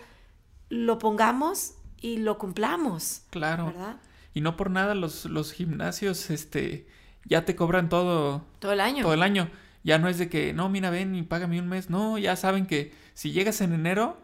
lo 0.68 0.98
pongamos 0.98 1.74
y 2.02 2.18
lo 2.18 2.36
cumplamos. 2.36 3.22
Claro. 3.30 3.66
¿verdad? 3.66 3.96
Y 4.34 4.42
no 4.42 4.56
por 4.56 4.70
nada 4.70 4.94
los, 4.94 5.24
los 5.24 5.52
gimnasios, 5.52 6.28
este, 6.30 6.86
ya 7.24 7.44
te 7.44 7.56
cobran 7.56 7.88
todo. 7.88 8.44
Todo 8.58 8.72
el 8.72 8.80
año. 8.80 9.02
Todo 9.02 9.14
el 9.14 9.22
año. 9.22 9.50
Ya 9.84 9.98
no 9.98 10.08
es 10.08 10.18
de 10.18 10.28
que, 10.28 10.52
no, 10.52 10.68
mira, 10.68 10.90
ven 10.90 11.14
y 11.14 11.22
págame 11.22 11.60
un 11.60 11.68
mes. 11.68 11.88
No, 11.88 12.18
ya 12.18 12.36
saben 12.36 12.66
que 12.66 12.92
si 13.14 13.32
llegas 13.32 13.60
en 13.60 13.72
enero. 13.72 14.18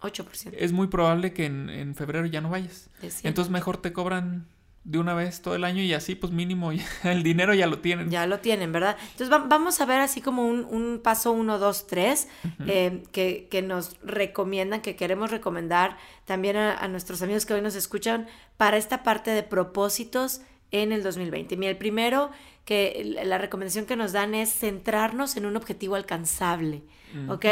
8%. 0.00 0.54
Es 0.56 0.72
muy 0.72 0.88
probable 0.88 1.32
que 1.32 1.46
en, 1.46 1.70
en 1.70 1.94
febrero 1.94 2.26
ya 2.26 2.40
no 2.40 2.50
vayas. 2.50 2.90
Entonces 3.22 3.50
mejor 3.50 3.76
te 3.76 3.92
cobran 3.92 4.46
de 4.84 4.98
una 4.98 5.14
vez 5.14 5.42
todo 5.42 5.54
el 5.54 5.62
año 5.62 5.80
y 5.80 5.92
así 5.94 6.16
pues 6.16 6.32
mínimo 6.32 6.72
el 7.04 7.22
dinero 7.22 7.54
ya 7.54 7.66
lo 7.66 7.78
tienen. 7.78 8.10
Ya 8.10 8.26
lo 8.26 8.40
tienen, 8.40 8.72
¿verdad? 8.72 8.96
Entonces 9.12 9.28
vamos 9.28 9.80
a 9.80 9.86
ver 9.86 10.00
así 10.00 10.20
como 10.20 10.46
un, 10.46 10.64
un 10.64 11.00
paso 11.02 11.32
uno, 11.32 11.58
dos, 11.58 11.86
tres 11.86 12.28
eh, 12.66 13.02
que, 13.12 13.46
que, 13.50 13.62
nos 13.62 13.96
recomiendan, 14.02 14.80
que 14.80 14.96
queremos 14.96 15.30
recomendar 15.30 15.96
también 16.24 16.56
a, 16.56 16.88
nuestros 16.88 17.22
amigos 17.22 17.46
que 17.46 17.54
hoy 17.54 17.62
nos 17.62 17.76
escuchan 17.76 18.26
para 18.56 18.76
esta 18.76 19.02
parte 19.02 19.30
de 19.30 19.42
propósitos 19.42 20.40
en 20.72 20.92
el 20.92 21.02
2020. 21.02 21.56
Mira, 21.56 21.70
el 21.70 21.78
primero 21.78 22.30
que 22.64 23.20
la 23.24 23.38
recomendación 23.38 23.86
que 23.86 23.96
nos 23.96 24.12
dan 24.12 24.34
es 24.34 24.52
centrarnos 24.52 25.36
en 25.36 25.46
un 25.46 25.56
objetivo 25.56 25.94
alcanzable, 25.96 26.82
¿ok? 27.28 27.44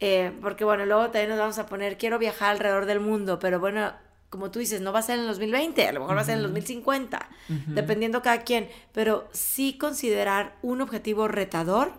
Eh, 0.00 0.32
porque 0.42 0.64
bueno, 0.64 0.84
luego 0.84 1.04
también 1.04 1.30
nos 1.30 1.38
vamos 1.38 1.58
a 1.58 1.66
poner, 1.66 1.96
quiero 1.96 2.18
viajar 2.18 2.50
alrededor 2.50 2.86
del 2.86 3.00
mundo, 3.00 3.38
pero 3.38 3.60
bueno, 3.60 3.92
como 4.36 4.50
tú 4.50 4.58
dices, 4.58 4.80
no 4.80 4.92
va 4.92 4.98
a 4.98 5.02
ser 5.02 5.16
en 5.16 5.22
el 5.22 5.28
2020, 5.28 5.88
a 5.88 5.92
lo 5.92 6.00
mejor 6.00 6.16
va 6.16 6.20
a 6.20 6.24
ser 6.24 6.34
en 6.34 6.40
el 6.40 6.44
2050, 6.44 7.28
dependiendo 7.68 8.22
cada 8.22 8.42
quien, 8.42 8.68
pero 8.92 9.28
sí 9.32 9.78
considerar 9.78 10.56
un 10.62 10.82
objetivo 10.82 11.26
retador, 11.26 11.92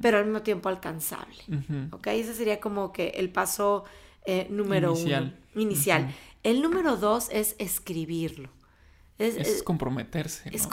pero 0.00 0.18
al 0.18 0.24
mismo 0.24 0.42
tiempo 0.42 0.68
alcanzable. 0.68 1.36
¿Ok? 1.92 2.06
Ese 2.08 2.34
sería 2.34 2.60
como 2.60 2.92
que 2.92 3.08
el 3.16 3.30
paso 3.30 3.84
eh, 4.24 4.46
número 4.50 4.94
uno. 4.94 5.32
Inicial. 5.54 6.14
El 6.42 6.62
número 6.62 6.96
dos 6.96 7.28
es 7.30 7.56
escribirlo. 7.58 8.50
Es, 9.18 9.62
comprometerse. 9.62 10.50
Es, 10.52 10.68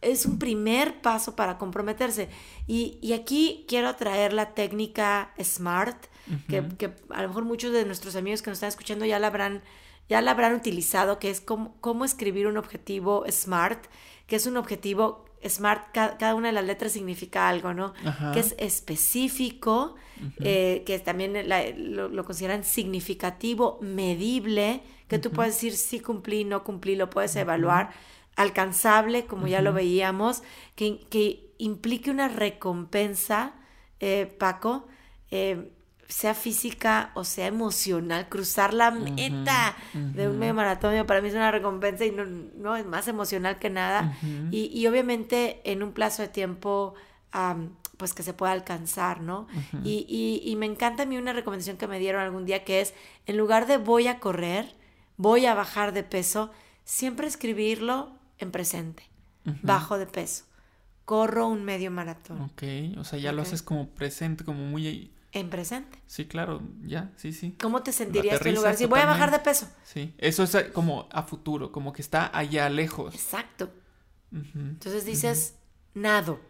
es 0.00 0.26
un 0.26 0.38
primer 0.38 1.02
paso 1.02 1.36
para 1.36 1.58
comprometerse. 1.58 2.28
Y, 2.66 3.12
aquí 3.12 3.64
quiero 3.68 3.94
traer 3.96 4.32
la 4.32 4.54
técnica 4.54 5.32
SMART, 5.42 6.06
que, 6.48 6.66
que, 6.78 6.92
a 7.10 7.22
lo 7.22 7.28
mejor 7.28 7.44
muchos 7.44 7.72
de 7.72 7.84
nuestros 7.84 8.14
amigos 8.16 8.40
que 8.40 8.50
nos 8.50 8.58
están 8.58 8.68
escuchando 8.68 9.04
ya 9.04 9.18
la 9.18 9.26
habrán 9.26 9.62
ya 10.10 10.20
la 10.20 10.32
habrán 10.32 10.54
utilizado, 10.54 11.20
que 11.20 11.30
es 11.30 11.40
cómo, 11.40 11.76
cómo 11.80 12.04
escribir 12.04 12.48
un 12.48 12.56
objetivo 12.56 13.24
SMART, 13.30 13.86
que 14.26 14.34
es 14.34 14.46
un 14.46 14.56
objetivo 14.56 15.24
SMART, 15.48 15.92
cada, 15.92 16.34
una 16.34 16.48
de 16.48 16.52
las 16.52 16.64
letras 16.64 16.90
significa 16.90 17.48
algo, 17.48 17.72
¿no? 17.72 17.94
Que 18.34 18.40
es 18.40 18.56
específico, 18.58 19.94
eh, 20.40 20.82
que 20.84 20.98
también 20.98 21.34
lo, 21.76 22.24
consideran 22.24 22.64
significativo, 22.64 23.78
medible, 23.80 24.82
que 25.06 25.20
tú 25.20 25.30
puedes 25.30 25.54
decir 25.54 25.74
sí 25.76 26.00
cumplí, 26.00 26.42
no 26.42 26.64
cumplí, 26.64 26.96
lo 26.96 27.08
puedes 27.08 27.36
evaluar, 27.36 27.90
alcanzable, 28.34 29.26
como 29.26 29.46
ya 29.46 29.62
lo 29.62 29.72
veíamos, 29.72 30.42
que, 30.74 30.98
que 31.08 31.52
implique 31.58 32.10
una 32.10 32.26
recompensa, 32.26 33.54
eh, 34.00 34.26
Paco, 34.26 34.88
eh, 35.30 35.70
sea 36.10 36.34
física 36.34 37.12
o 37.14 37.24
sea 37.24 37.46
emocional, 37.46 38.28
cruzar 38.28 38.74
la 38.74 38.90
meta 38.90 39.76
de 39.94 40.28
un 40.28 40.38
medio 40.38 40.54
maratón 40.54 41.06
para 41.06 41.20
mí 41.20 41.28
es 41.28 41.34
una 41.34 41.50
recompensa 41.50 42.04
y 42.04 42.10
no, 42.10 42.24
no 42.24 42.76
es 42.76 42.84
más 42.84 43.08
emocional 43.08 43.58
que 43.58 43.70
nada. 43.70 44.16
y, 44.50 44.86
obviamente 44.86 45.60
en 45.64 45.82
un 45.82 45.92
plazo 45.92 46.22
de 46.22 46.28
tiempo, 46.28 46.94
pues 47.96 48.12
que 48.12 48.22
se 48.22 48.32
pueda 48.32 48.52
alcanzar, 48.52 49.20
¿no? 49.20 49.46
y, 49.84 50.42
y, 50.44 50.56
me 50.56 50.66
encanta 50.66 51.04
a 51.04 51.06
mí 51.06 51.16
una 51.16 51.32
recomendación 51.32 51.76
que 51.76 51.86
me 51.86 51.98
dieron 51.98 52.22
algún 52.22 52.44
día 52.44 52.64
que 52.64 52.80
es, 52.80 52.92
en 53.26 53.36
lugar 53.36 53.66
de 53.66 53.76
voy 53.76 54.08
a 54.08 54.18
correr, 54.18 54.74
voy 55.16 55.46
a 55.46 55.54
bajar 55.54 55.92
de 55.92 56.02
peso, 56.02 56.50
siempre 56.84 57.28
escribirlo 57.28 58.12
en 58.38 58.50
presente, 58.50 59.04
bajo 59.62 59.96
de 59.96 60.06
peso. 60.06 60.44
Corro 61.04 61.48
un 61.48 61.64
medio 61.64 61.90
maratón. 61.90 62.40
Ok, 62.42 62.62
o 62.98 63.04
sea, 63.04 63.18
ya 63.18 63.32
lo 63.32 63.42
haces 63.42 63.62
como 63.62 63.88
presente, 63.88 64.44
como 64.44 64.64
muy 64.64 65.10
en 65.32 65.48
presente. 65.48 65.98
Sí, 66.06 66.26
claro, 66.26 66.62
ya, 66.82 67.12
sí, 67.16 67.32
sí. 67.32 67.56
¿Cómo 67.60 67.82
te 67.82 67.92
sentirías 67.92 68.44
en 68.44 68.54
lugar? 68.54 68.76
Si 68.76 68.86
voy 68.86 69.00
a 69.00 69.06
bajar 69.06 69.30
de 69.30 69.38
peso. 69.38 69.68
Sí, 69.84 70.14
eso 70.18 70.42
es 70.42 70.54
eh, 70.54 70.70
como 70.72 71.08
a 71.12 71.22
futuro, 71.22 71.70
como 71.70 71.92
que 71.92 72.02
está 72.02 72.36
allá 72.36 72.68
lejos. 72.68 73.14
Exacto. 73.14 73.70
Entonces 74.32 75.04
dices, 75.04 75.56
nado, 75.94 76.40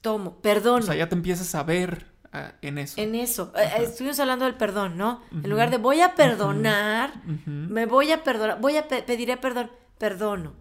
tomo, 0.00 0.40
perdón. 0.40 0.82
O 0.82 0.86
sea, 0.86 0.94
ya 0.94 1.08
te 1.08 1.14
empiezas 1.14 1.54
a 1.54 1.62
ver 1.62 2.06
ah, 2.32 2.52
en 2.62 2.78
eso. 2.78 3.00
En 3.00 3.14
eso. 3.14 3.52
Eh, 3.56 3.62
eh, 3.62 3.82
estuvimos 3.84 4.18
hablando 4.20 4.44
del 4.44 4.54
perdón, 4.54 4.96
¿no? 4.96 5.22
En 5.32 5.48
lugar 5.48 5.70
de 5.70 5.78
voy 5.78 6.00
a 6.00 6.14
perdonar, 6.14 7.22
me 7.46 7.86
voy 7.86 8.12
a 8.12 8.22
perdonar, 8.22 8.60
voy 8.60 8.76
a 8.76 8.86
pediré 8.86 9.36
perdón, 9.36 9.70
perdono, 9.98 10.54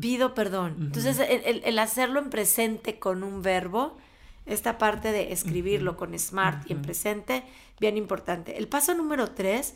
pido 0.00 0.34
perdón. 0.34 0.76
Entonces, 0.80 1.18
el 1.20 1.78
hacerlo 1.78 2.20
en 2.20 2.30
presente 2.30 2.98
con 2.98 3.24
un 3.24 3.42
verbo 3.42 3.96
esta 4.46 4.78
parte 4.78 5.12
de 5.12 5.32
escribirlo 5.32 5.96
con 5.96 6.18
smart 6.18 6.68
y 6.68 6.72
en 6.72 6.82
presente, 6.82 7.44
bien 7.80 7.96
importante. 7.96 8.58
El 8.58 8.68
paso 8.68 8.94
número 8.94 9.30
tres, 9.30 9.74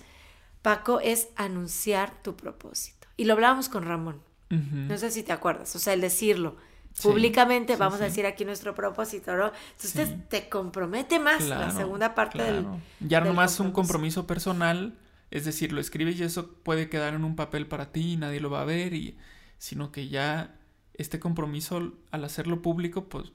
Paco, 0.62 1.00
es 1.00 1.28
anunciar 1.36 2.22
tu 2.22 2.36
propósito. 2.36 3.08
Y 3.16 3.24
lo 3.24 3.34
hablábamos 3.34 3.68
con 3.68 3.84
Ramón. 3.84 4.22
No 4.50 4.96
sé 4.96 5.10
si 5.10 5.22
te 5.22 5.32
acuerdas, 5.32 5.76
o 5.76 5.78
sea, 5.78 5.92
el 5.92 6.00
decirlo. 6.00 6.56
Públicamente 7.02 7.76
vamos 7.76 8.00
a 8.00 8.04
decir 8.04 8.26
aquí 8.26 8.44
nuestro 8.44 8.74
propósito, 8.74 9.36
¿no? 9.36 9.52
Entonces 9.76 10.28
te 10.28 10.48
compromete 10.48 11.18
más 11.18 11.46
la 11.46 11.70
segunda 11.70 12.14
parte 12.14 12.42
del. 12.42 12.66
Ya 13.00 13.20
no 13.20 13.34
más 13.34 13.60
un 13.60 13.72
compromiso 13.72 14.26
personal, 14.26 14.98
es 15.30 15.44
decir, 15.44 15.72
lo 15.72 15.80
escribes 15.80 16.18
y 16.18 16.24
eso 16.24 16.50
puede 16.62 16.88
quedar 16.88 17.14
en 17.14 17.24
un 17.24 17.36
papel 17.36 17.66
para 17.66 17.92
ti 17.92 18.12
y 18.12 18.16
nadie 18.16 18.40
lo 18.40 18.50
va 18.50 18.62
a 18.62 18.64
ver, 18.64 18.94
y, 18.94 19.18
sino 19.58 19.92
que 19.92 20.08
ya 20.08 20.56
este 20.94 21.20
compromiso 21.20 21.92
al 22.10 22.24
hacerlo 22.24 22.62
público, 22.62 23.08
pues 23.08 23.32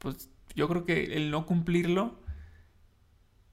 pues 0.00 0.28
yo 0.56 0.68
creo 0.68 0.84
que 0.84 1.16
el 1.16 1.30
no 1.30 1.46
cumplirlo, 1.46 2.18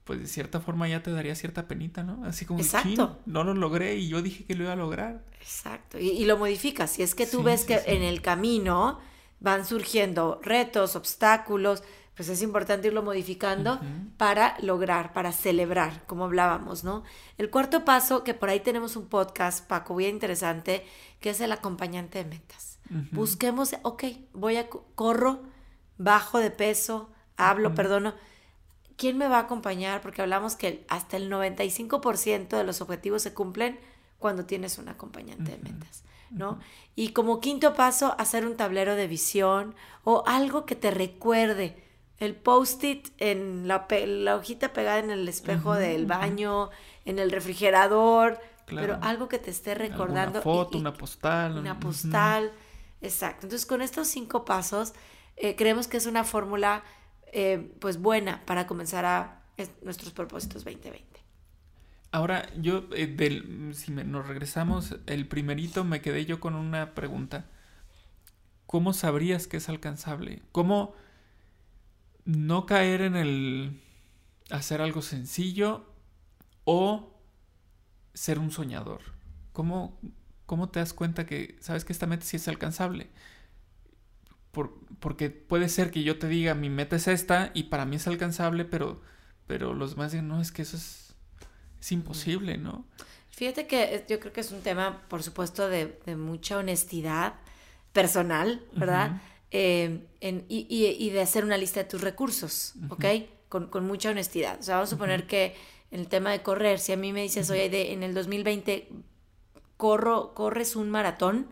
pues 0.04 0.20
de 0.20 0.28
cierta 0.28 0.62
forma 0.62 0.88
ya 0.88 1.04
te 1.04 1.12
daría 1.12 1.36
cierta 1.36 1.68
penita, 1.68 2.02
¿no? 2.02 2.26
Así 2.26 2.46
como, 2.46 2.60
Exacto. 2.62 3.20
no 3.26 3.44
lo 3.44 3.54
logré 3.54 3.98
y 3.98 4.08
yo 4.08 4.22
dije 4.22 4.46
que 4.46 4.56
lo 4.56 4.64
iba 4.64 4.74
a 4.74 4.78
lograr. 4.78 5.24
Exacto, 5.40 6.00
y, 6.00 6.24
lo 6.26 6.38
modificas. 6.38 6.92
Si 6.92 7.04
es 7.04 7.14
que 7.14 7.28
tú 7.28 7.44
ves 7.44 7.66
que 7.66 7.82
en 7.86 8.02
el 8.02 8.22
camino 8.22 9.00
van 9.40 9.66
surgiendo 9.66 10.40
retos, 10.42 10.96
obstáculos, 10.96 11.84
pues 12.16 12.30
es 12.30 12.42
importante 12.42 12.88
irlo 12.88 13.04
modificando 13.04 13.80
para 14.18 14.58
lograr, 14.62 15.14
para 15.14 15.32
celebrar, 15.32 16.04
como 16.08 16.24
hablábamos, 16.24 16.84
¿no? 16.84 17.04
El 17.38 17.52
cuarto 17.52 17.86
paso, 17.86 18.24
que 18.24 18.34
por 18.34 18.50
ahí 18.50 18.62
tenemos 18.62 18.96
un 18.96 19.08
podcast, 19.08 19.68
Paco, 19.68 19.96
bien 19.96 20.16
interesante, 20.16 20.84
que 21.20 21.30
es 21.30 21.42
el 21.42 21.52
acompañante 21.52 22.24
de 22.24 22.30
metas. 22.30 22.80
Busquemos, 23.12 23.76
ok, 23.84 24.06
voy 24.34 24.56
a, 24.56 24.68
corro, 24.68 25.44
bajo 25.98 26.40
de 26.40 26.52
peso, 26.52 27.10
hablo, 27.36 27.74
perdono. 27.74 28.14
¿Quién 28.96 29.18
me 29.18 29.28
va 29.28 29.38
a 29.38 29.42
acompañar? 29.42 30.02
Porque 30.02 30.22
hablamos 30.22 30.56
que 30.56 30.86
hasta 30.90 31.18
el 31.18 31.32
95% 31.32 32.50
de 32.50 32.64
los 32.64 32.82
objetivos 32.82 33.22
se 33.22 33.34
cumplen 33.34 33.80
cuando 34.20 34.46
tienes 34.46 34.78
un 34.78 34.90
acompañante 34.90 35.52
de 35.52 35.58
metas, 35.58 36.04
¿no? 36.32 36.60
Y 36.96 37.10
como 37.10 37.40
quinto 37.40 37.76
paso, 37.76 38.16
hacer 38.18 38.46
un 38.46 38.58
tablero 38.58 38.96
de 38.96 39.08
visión 39.08 39.76
o 40.04 40.24
algo 40.26 40.66
que 40.66 40.76
te 40.76 40.90
recuerde. 40.90 41.84
El 42.18 42.36
post-it 42.36 43.10
en 43.20 43.68
la, 43.68 43.86
hojita 44.36 44.74
pegada 44.74 44.98
en 44.98 45.12
el 45.12 45.30
espejo 45.30 45.76
del 45.76 46.08
baño, 46.08 46.72
en 47.06 47.20
el 47.20 47.32
refrigerador, 47.32 48.40
pero 48.66 48.98
algo 49.02 49.28
que 49.28 49.38
te 49.38 49.52
esté 49.52 49.76
recordando. 49.76 50.40
Una 50.40 50.42
foto, 50.42 50.78
una 50.80 50.94
postal. 50.94 51.60
Una 51.60 51.80
postal, 51.80 52.52
exacto. 53.02 53.46
Entonces, 53.46 53.68
con 53.68 53.84
estos 53.84 54.08
cinco 54.08 54.44
pasos, 54.44 54.94
eh, 55.38 55.56
creemos 55.56 55.88
que 55.88 55.98
es 55.98 56.08
una 56.08 56.24
fórmula 56.24 56.84
eh, 57.32 57.72
pues 57.80 58.02
buena 58.02 58.44
para 58.46 58.68
comenzar 58.68 59.06
a 59.06 59.44
nuestros 59.84 60.12
propósitos 60.12 60.64
2020. 60.64 61.08
Ahora, 62.12 62.50
yo, 62.56 62.86
eh, 62.94 63.74
si 63.74 63.92
nos 63.92 64.28
regresamos, 64.28 64.96
el 65.06 65.28
primerito 65.28 65.84
me 65.84 66.02
quedé 66.02 66.26
yo 66.26 66.40
con 66.40 66.56
una 66.56 66.96
pregunta. 66.96 67.46
¿Cómo 68.66 68.94
sabrías 68.94 69.48
que 69.48 69.58
es 69.58 69.70
alcanzable? 69.70 70.42
¿Cómo 70.52 70.96
no 72.26 72.66
caer 72.66 73.02
en 73.02 73.16
el 73.16 73.82
hacer 74.50 74.82
algo 74.82 75.02
sencillo 75.02 75.86
o 76.64 77.14
ser 78.14 78.40
un 78.40 78.52
soñador? 78.52 79.02
¿Cómo, 79.54 80.00
cómo 80.46 80.70
te 80.70 80.80
das 80.80 80.94
cuenta 80.94 81.26
que 81.26 81.58
sabes 81.60 81.86
que 81.86 81.94
esta 81.94 82.08
meta 82.08 82.26
sí 82.26 82.38
es 82.38 82.48
alcanzable? 82.48 83.10
Porque 85.00 85.30
puede 85.30 85.70
ser 85.70 85.92
que 85.92 86.04
yo 86.04 86.18
te 86.18 86.28
diga 86.28 86.54
mi 86.56 86.70
meta 86.70 86.96
es 86.96 87.08
esta 87.08 87.52
y 87.54 87.64
para 87.64 87.86
mí 87.86 87.98
es 87.98 88.08
alcanzable, 88.08 88.66
pero, 88.66 89.02
pero 89.46 89.74
los 89.74 89.92
demás 89.92 90.12
digan, 90.12 90.28
no, 90.28 90.42
es 90.42 90.52
que 90.52 90.62
eso 90.62 90.78
es 90.78 91.08
es 91.80 91.92
imposible, 91.92 92.58
¿no? 92.58 92.86
Fíjate 93.32 93.68
que 93.68 94.04
yo 94.10 94.20
creo 94.20 94.34
que 94.34 94.42
es 94.42 94.52
un 94.52 94.62
tema, 94.62 95.04
por 95.10 95.22
supuesto, 95.22 95.70
de, 95.70 95.96
mucha 96.16 96.58
honestidad 96.58 97.36
personal, 97.94 98.64
¿verdad? 98.74 99.22
Eh, 99.52 100.08
y, 100.20 101.10
de 101.10 101.22
hacer 101.22 101.46
una 101.46 101.58
lista 101.58 101.82
de 101.82 101.90
tus 101.90 102.02
recursos, 102.02 102.74
¿ok? 102.90 103.06
Con, 103.48 103.86
mucha 103.86 104.10
honestidad. 104.10 104.60
O 104.60 104.64
sea, 104.64 104.76
vamos 104.76 104.90
a 104.90 104.96
suponer 104.96 105.28
que 105.28 105.56
en 105.92 106.00
el 106.02 106.08
tema 106.08 106.32
de 106.32 106.42
correr, 106.42 106.80
si 106.80 106.94
a 106.94 106.98
mí 106.98 107.14
me 107.14 107.22
dices, 107.22 107.50
oye, 107.50 107.70
de, 107.70 107.94
en 107.94 108.02
el 108.02 108.14
2020 108.14 108.90
corro, 109.78 110.34
corres 110.34 110.76
un 110.76 110.90
maratón, 110.90 111.48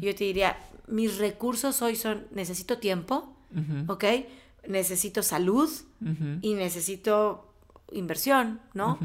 yo 0.00 0.14
te 0.14 0.24
diría, 0.24 0.56
mis 0.88 1.18
recursos 1.18 1.82
hoy 1.82 1.96
son, 1.96 2.26
necesito 2.30 2.78
tiempo, 2.78 3.36
¿ok? 3.88 4.04
Necesito 4.68 5.22
salud 5.22 5.70
y 6.42 6.54
necesito 6.54 7.52
inversión, 7.92 8.60
¿no? 8.74 8.98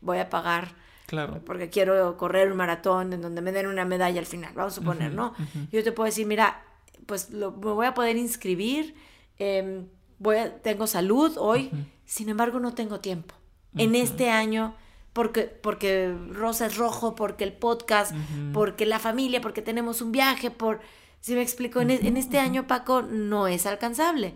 voy 0.00 0.18
a 0.18 0.28
pagar 0.28 0.74
Claro. 1.06 1.40
Porque 1.44 1.68
quiero 1.68 2.16
correr 2.16 2.50
un 2.50 2.56
maratón 2.56 3.12
en 3.12 3.20
donde 3.20 3.42
me 3.42 3.52
den 3.52 3.66
una 3.66 3.84
medalla 3.84 4.18
al 4.18 4.26
final, 4.26 4.52
vamos 4.54 4.72
a 4.72 4.76
suponer, 4.76 5.12
¿no? 5.12 5.34
Yo 5.70 5.84
te 5.84 5.92
puedo 5.92 6.06
decir, 6.06 6.26
mira, 6.26 6.64
pues 7.06 7.30
lo, 7.30 7.52
me 7.52 7.72
voy 7.72 7.86
a 7.86 7.94
poder 7.94 8.16
inscribir, 8.16 8.94
em, 9.38 9.86
voy 10.18 10.36
tengo 10.62 10.86
salud 10.86 11.36
hoy, 11.36 11.70
sin 12.04 12.30
embargo 12.30 12.58
no 12.58 12.72
tengo 12.74 13.00
tiempo. 13.00 13.34
En 13.76 13.94
este 13.94 14.30
año, 14.30 14.74
porque, 15.14 15.44
porque 15.44 16.14
Rosa 16.30 16.66
es 16.66 16.76
rojo, 16.76 17.14
porque 17.14 17.44
el 17.44 17.54
podcast, 17.54 18.14
porque 18.52 18.84
la 18.84 18.98
familia, 18.98 19.40
porque 19.40 19.62
tenemos 19.62 20.02
un 20.02 20.12
viaje, 20.12 20.50
por... 20.50 20.80
Si 21.20 21.34
me 21.34 21.40
explico, 21.40 21.80
en, 21.80 21.90
en 21.90 22.18
este 22.18 22.38
año, 22.38 22.66
Paco, 22.66 23.00
no 23.00 23.48
es 23.48 23.64
alcanzable. 23.64 24.34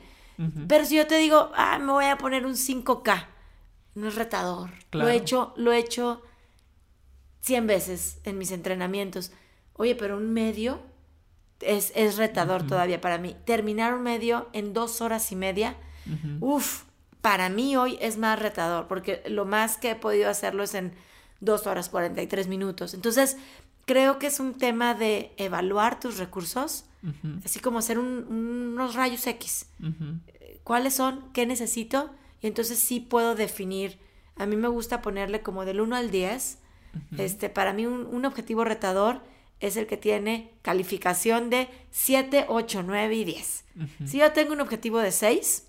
Pero 0.69 0.87
si 0.87 0.97
yo 0.97 1.07
te 1.07 1.19
digo, 1.19 1.51
ah, 1.55 1.79
me 1.79 1.93
voy 1.93 2.07
a 2.07 2.17
poner 2.17 2.47
un 2.47 2.55
5K 2.55 3.27
no 3.99 4.09
es 4.09 4.15
retador. 4.15 4.71
Lo 4.93 5.09
he 5.09 5.17
hecho, 5.17 5.53
lo 5.57 5.73
he 5.73 5.79
hecho 5.79 6.23
100 7.41 7.67
veces 7.67 8.19
en 8.25 8.39
mis 8.39 8.53
entrenamientos. 8.53 9.33
Oye, 9.75 9.95
pero 9.95 10.17
un 10.17 10.33
medio 10.33 10.81
es, 11.61 11.93
es 11.95 12.17
retador 12.17 12.67
todavía 12.67 13.01
para 13.01 13.19
mí. 13.19 13.37
Terminar 13.45 13.95
un 13.95 14.03
medio 14.03 14.49
en 14.53 14.73
dos 14.73 15.01
horas 15.01 15.31
y 15.33 15.37
media, 15.37 15.77
uff, 16.41 16.85
para 17.21 17.49
mí 17.49 17.77
hoy 17.77 17.99
es 18.01 18.17
más 18.19 18.39
retador, 18.39 18.87
porque 18.87 19.23
lo 19.27 19.45
más 19.45 19.77
que 19.77 19.91
he 19.91 19.95
podido 19.95 20.31
hacerlo 20.31 20.63
es 20.63 20.75
en 20.75 20.93
dos 21.41 21.67
horas 21.67 21.89
43 21.89 22.49
minutos. 22.49 22.95
Entonces, 22.95 23.37
creo 23.87 24.19
que 24.19 24.27
es 24.27 24.41
un 24.41 24.55
tema 24.55 24.95
de 24.95 25.33
evaluar 25.37 25.99
tus 26.01 26.19
recursos, 26.19 26.85
así 27.45 27.61
como 27.61 27.79
hacer 27.79 27.99
unos 27.99 28.95
rayos 28.95 29.27
X. 29.27 29.67
¿Cuáles 30.65 30.95
son? 30.95 31.33
¿Qué 31.33 31.47
necesito? 31.47 32.11
Y 32.43 32.47
entonces 32.47 32.79
sí 32.79 33.01
puedo 33.01 33.35
definir, 33.35 33.99
a 34.37 34.47
mí 34.47 34.57
me 34.57 34.69
gusta 34.69 35.01
ponerle 35.01 35.43
como 35.43 35.65
del 35.65 35.81
1 35.81 35.97
al 35.97 36.11
10. 36.11 36.59
este, 37.17 37.49
para 37.49 37.73
mí 37.73 37.87
un, 37.87 38.25
objetivo 38.25 38.65
retador 38.65 39.23
es 39.61 39.77
el 39.77 39.87
que 39.87 39.97
tiene 39.97 40.53
calificación 40.63 41.51
de 41.51 41.69
7, 41.91 42.47
8, 42.49 42.83
9 42.85 43.15
y 43.15 43.25
10. 43.25 43.65
Si 44.07 44.19
yo 44.19 44.33
tengo 44.33 44.53
un 44.53 44.61
objetivo 44.61 44.99
de 44.99 45.13
6, 45.13 45.68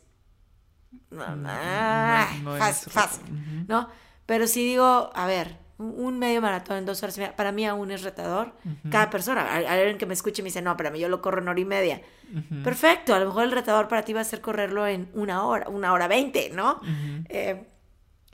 no, 1.11 2.57
fácil, 2.89 3.23
¿no? 3.67 3.89
Pero 4.25 4.47
si 4.47 4.63
digo, 4.63 5.09
a 5.13 5.25
ver, 5.25 5.57
un 5.79 6.19
medio 6.19 6.41
maratón 6.41 6.77
en 6.77 6.85
dos 6.85 7.01
horas 7.01 7.17
y 7.17 7.21
media, 7.21 7.35
para 7.35 7.51
mí 7.51 7.65
aún 7.65 7.89
es 7.91 8.03
retador. 8.03 8.53
Cada 8.91 9.09
persona, 9.09 9.55
alguien 9.55 9.97
que 9.97 10.05
me 10.05 10.13
escuche 10.13 10.41
me 10.43 10.47
dice, 10.47 10.61
no, 10.61 10.75
para 10.75 10.91
mí 10.91 10.99
yo 10.99 11.07
lo 11.07 11.21
corro 11.21 11.41
en 11.41 11.47
hora 11.47 11.59
y 11.59 11.65
media. 11.65 12.01
Perfecto, 12.63 13.15
a 13.15 13.19
lo 13.19 13.27
mejor 13.27 13.45
el 13.45 13.51
retador 13.51 13.87
para 13.87 14.03
ti 14.03 14.13
va 14.13 14.21
a 14.21 14.25
ser 14.25 14.41
correrlo 14.41 14.85
en 14.85 15.09
una 15.13 15.45
hora, 15.45 15.69
una 15.69 15.93
hora 15.93 16.07
veinte, 16.07 16.51
¿no? 16.53 16.81
Eh, 17.29 17.65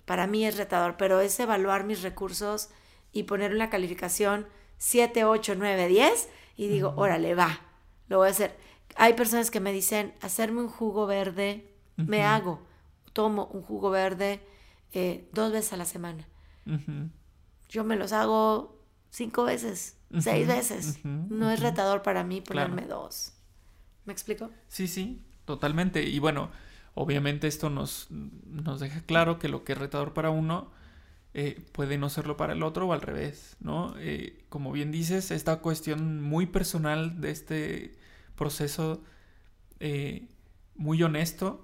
para 0.06 0.28
mí 0.28 0.46
es 0.46 0.58
retador, 0.58 0.96
pero 0.98 1.20
es 1.20 1.40
evaluar 1.40 1.84
mis 1.84 2.02
recursos 2.02 2.70
y 3.12 3.24
poner 3.24 3.54
una 3.54 3.70
calificación 3.70 4.48
7, 4.78 5.24
8, 5.26 5.54
9, 5.58 5.88
10 5.88 6.30
y 6.58 6.68
digo, 6.68 6.94
órale, 6.98 7.36
va, 7.36 7.62
lo 8.08 8.18
voy 8.18 8.28
a 8.28 8.32
hacer. 8.32 8.58
Hay 8.96 9.14
personas 9.14 9.52
que 9.52 9.60
me 9.60 9.72
dicen, 9.72 10.14
hacerme 10.22 10.62
un 10.62 10.70
jugo 10.70 11.06
verde, 11.06 11.75
me 11.98 12.24
hago, 12.24 12.62
tomo 13.14 13.46
un 13.54 13.62
jugo 13.62 13.90
verde 13.90 14.42
eh, 14.94 15.28
dos 15.34 15.52
veces 15.52 15.74
a 15.74 15.78
la 15.78 15.86
semana 15.86 16.28
yo 17.70 17.84
me 17.84 17.96
los 17.96 18.14
hago 18.14 18.80
cinco 19.10 19.44
veces, 19.44 19.98
seis 20.20 20.48
veces. 20.48 21.00
no 21.04 21.52
es 21.52 21.60
retador 21.60 22.02
para 22.02 22.24
mí 22.24 22.42
ponerme 22.42 22.86
dos. 22.86 23.34
¿Me 24.06 24.14
explico? 24.14 24.52
Sí, 24.68 24.88
sí, 24.88 25.22
totalmente. 25.46 26.04
Y 26.04 26.20
bueno, 26.20 26.52
obviamente 26.94 27.48
esto 27.48 27.70
nos, 27.70 28.08
nos 28.10 28.80
deja 28.80 29.02
claro 29.02 29.40
que 29.40 29.50
lo 29.50 29.64
que 29.64 29.74
es 29.74 29.78
retador 29.78 30.14
para 30.14 30.30
uno 30.30 30.72
eh, 31.34 31.66
puede 31.72 31.98
no 31.98 32.10
serlo 32.10 32.38
para 32.38 32.54
el 32.54 32.64
otro 32.64 32.88
o 32.88 32.94
al 32.94 33.02
revés, 33.02 33.58
¿no? 33.60 33.96
Eh, 33.98 34.46
como 34.50 34.72
bien 34.72 34.92
dices, 34.92 35.32
esta 35.32 35.58
cuestión 35.58 36.22
muy 36.22 36.46
personal 36.46 37.20
de 37.20 37.32
este 37.32 37.98
proceso 38.36 39.04
eh, 39.80 40.28
muy 40.76 41.02
honesto 41.04 41.62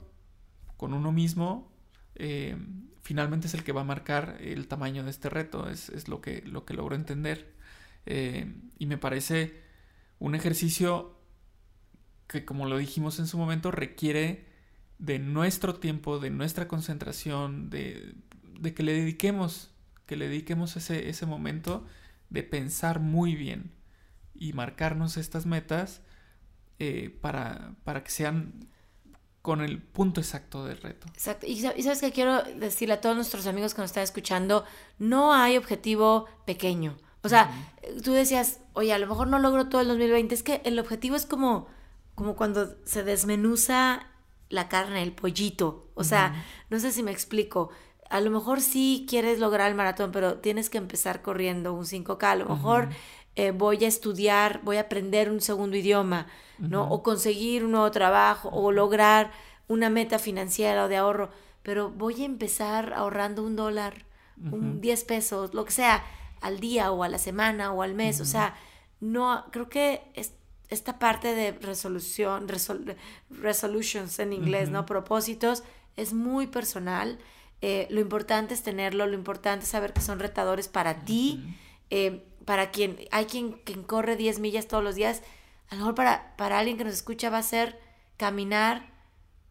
con 0.81 0.95
uno 0.95 1.11
mismo, 1.11 1.71
finalmente 3.01 3.45
es 3.45 3.53
el 3.53 3.63
que 3.63 3.71
va 3.71 3.81
a 3.81 3.83
marcar 3.83 4.37
el 4.41 4.67
tamaño 4.67 5.03
de 5.03 5.11
este 5.11 5.29
reto, 5.29 5.69
es, 5.69 6.07
lo, 6.07 6.21
que, 6.21 6.41
lo 6.41 6.65
que 6.65 6.73
logro 6.73 6.95
entender. 6.95 7.53
Eh, 8.07 8.51
y 8.79 8.87
me 8.87 8.97
parece 8.97 9.61
un 10.17 10.33
ejercicio 10.33 11.19
que, 12.25 12.45
como 12.45 12.65
lo 12.65 12.79
dijimos 12.79 13.19
en 13.19 13.27
su 13.27 13.37
momento, 13.37 13.69
requiere 13.69 14.47
de 14.97 15.19
nuestro 15.19 15.75
tiempo, 15.75 16.17
de 16.17 16.31
nuestra 16.31 16.67
concentración, 16.67 17.69
de, 17.69 18.15
que 18.73 18.81
le 18.81 18.93
dediquemos, 18.93 19.69
que 20.07 20.15
le 20.15 20.27
dediquemos 20.27 20.75
ese, 20.77 21.09
ese 21.09 21.27
momento 21.27 21.85
de 22.31 22.41
pensar 22.41 22.99
muy 22.99 23.35
bien 23.35 23.71
y 24.33 24.53
marcarnos 24.53 25.17
estas 25.17 25.45
metas 25.45 26.01
eh, 26.79 27.15
para, 27.21 27.75
para 27.83 28.03
que 28.03 28.09
sean 28.09 28.67
con 29.41 29.61
el 29.61 29.81
punto 29.81 30.21
exacto 30.21 30.65
del 30.65 30.77
reto. 30.77 31.07
Exacto. 31.07 31.47
Y, 31.47 31.61
sabes 31.61 32.01
que 32.01 32.11
quiero 32.11 32.43
decirle 32.43 32.95
a 32.95 33.01
todos 33.01 33.15
nuestros 33.15 33.47
amigos 33.47 33.73
que 33.73 33.81
nos 33.81 33.89
están 33.89 34.03
escuchando, 34.03 34.65
no 34.99 35.33
hay 35.33 35.57
objetivo 35.57 36.27
pequeño. 36.45 36.97
O 37.23 37.29
sea, 37.29 37.51
tú 38.03 38.13
decías, 38.13 38.59
oye, 38.73 38.93
a 38.93 38.99
lo 38.99 39.07
mejor 39.07 39.27
no 39.27 39.39
logro 39.39 39.67
todo 39.69 39.81
el 39.81 39.87
2020. 39.87 40.33
Es 40.33 40.43
que 40.43 40.61
el 40.65 40.79
objetivo 40.79 41.15
es 41.15 41.25
como, 41.25 41.67
como 42.15 42.35
cuando 42.35 42.75
se 42.85 43.03
desmenuza 43.03 44.07
la 44.49 44.69
carne, 44.69 45.03
el 45.03 45.13
pollito. 45.13 45.89
O 45.95 46.03
sea, 46.03 46.33
no 46.69 46.79
sé 46.79 46.91
si 46.91 47.03
me 47.03 47.11
explico. 47.11 47.69
A 48.09 48.19
lo 48.21 48.29
mejor 48.29 48.59
sí 48.59 49.05
quieres 49.07 49.39
lograr 49.39 49.69
el 49.69 49.75
maratón, 49.75 50.11
pero 50.11 50.39
tienes 50.39 50.69
que 50.69 50.77
empezar 50.77 51.21
corriendo 51.21 51.73
un 51.73 51.85
5K. 51.85 52.23
A 52.23 52.35
lo 52.35 52.45
mejor 52.45 52.89
eh, 53.35 53.51
voy 53.51 53.83
a 53.85 53.87
estudiar, 53.87 54.61
voy 54.63 54.77
a 54.77 54.81
aprender 54.81 55.29
un 55.29 55.41
segundo 55.41 55.77
idioma 55.77 56.27
¿no? 56.69 56.87
O 56.89 57.01
conseguir 57.01 57.65
un 57.65 57.71
nuevo 57.71 57.89
trabajo, 57.91 58.49
o 58.49 58.71
lograr 58.71 59.31
una 59.67 59.89
meta 59.89 60.19
financiera 60.19 60.85
o 60.85 60.87
de 60.87 60.97
ahorro, 60.97 61.29
pero 61.63 61.89
voy 61.89 62.21
a 62.21 62.25
empezar 62.25 62.93
ahorrando 62.93 63.43
un 63.43 63.55
dólar, 63.55 64.05
un 64.51 64.81
10 64.81 65.03
pesos, 65.05 65.53
lo 65.53 65.65
que 65.65 65.71
sea, 65.71 66.03
al 66.41 66.59
día 66.59 66.91
o 66.91 67.03
a 67.03 67.09
la 67.09 67.19
semana 67.19 67.71
o 67.71 67.81
al 67.81 67.93
mes, 67.93 68.21
o 68.21 68.25
sea, 68.25 68.55
no, 68.99 69.45
creo 69.51 69.69
que 69.69 70.01
esta 70.69 70.99
parte 70.99 71.35
de 71.35 71.51
resolución, 71.51 72.47
resolutions 73.29 74.19
en 74.19 74.33
inglés, 74.33 74.69
¿no? 74.69 74.85
Propósitos, 74.85 75.63
es 75.97 76.13
muy 76.13 76.47
personal. 76.47 77.19
Eh, 77.61 77.87
lo 77.91 77.99
importante 77.99 78.53
es 78.53 78.63
tenerlo, 78.63 79.05
lo 79.05 79.13
importante 79.13 79.65
es 79.65 79.71
saber 79.71 79.93
que 79.93 80.01
son 80.01 80.19
retadores 80.19 80.67
para 80.67 81.05
ti 81.05 81.55
Eh, 81.93 82.23
para 82.45 82.71
quien, 82.71 82.97
hay 83.11 83.25
quien, 83.25 83.53
quien 83.63 83.83
corre 83.83 84.15
10 84.15 84.39
millas 84.39 84.67
todos 84.67 84.83
los 84.83 84.95
días, 84.95 85.21
a 85.69 85.75
lo 85.75 85.79
mejor 85.81 85.95
para, 85.95 86.35
para 86.37 86.59
alguien 86.59 86.77
que 86.77 86.83
nos 86.83 86.93
escucha 86.93 87.29
va 87.29 87.37
a 87.37 87.43
ser 87.43 87.79
caminar 88.17 88.91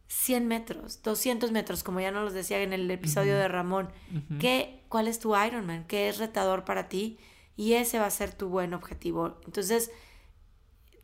100 0.09 0.49
metros, 0.49 1.03
200 1.03 1.53
metros, 1.53 1.85
como 1.85 2.01
ya 2.01 2.11
nos 2.11 2.25
los 2.25 2.33
decía 2.33 2.61
en 2.63 2.73
el 2.73 2.91
episodio 2.91 3.37
de 3.37 3.47
Ramón. 3.47 3.91
¿Qué, 4.41 4.83
¿Cuál 4.89 5.07
es 5.07 5.21
tu 5.21 5.37
Ironman? 5.37 5.87
¿Qué 5.87 6.09
es 6.09 6.19
retador 6.19 6.65
para 6.65 6.89
ti? 6.89 7.19
Y 7.57 7.75
ese 7.75 8.01
va 8.01 8.07
a 8.07 8.11
ser 8.11 8.35
tu 8.35 8.49
buen 8.49 8.75
objetivo. 8.75 9.39
Entonces, 9.47 9.93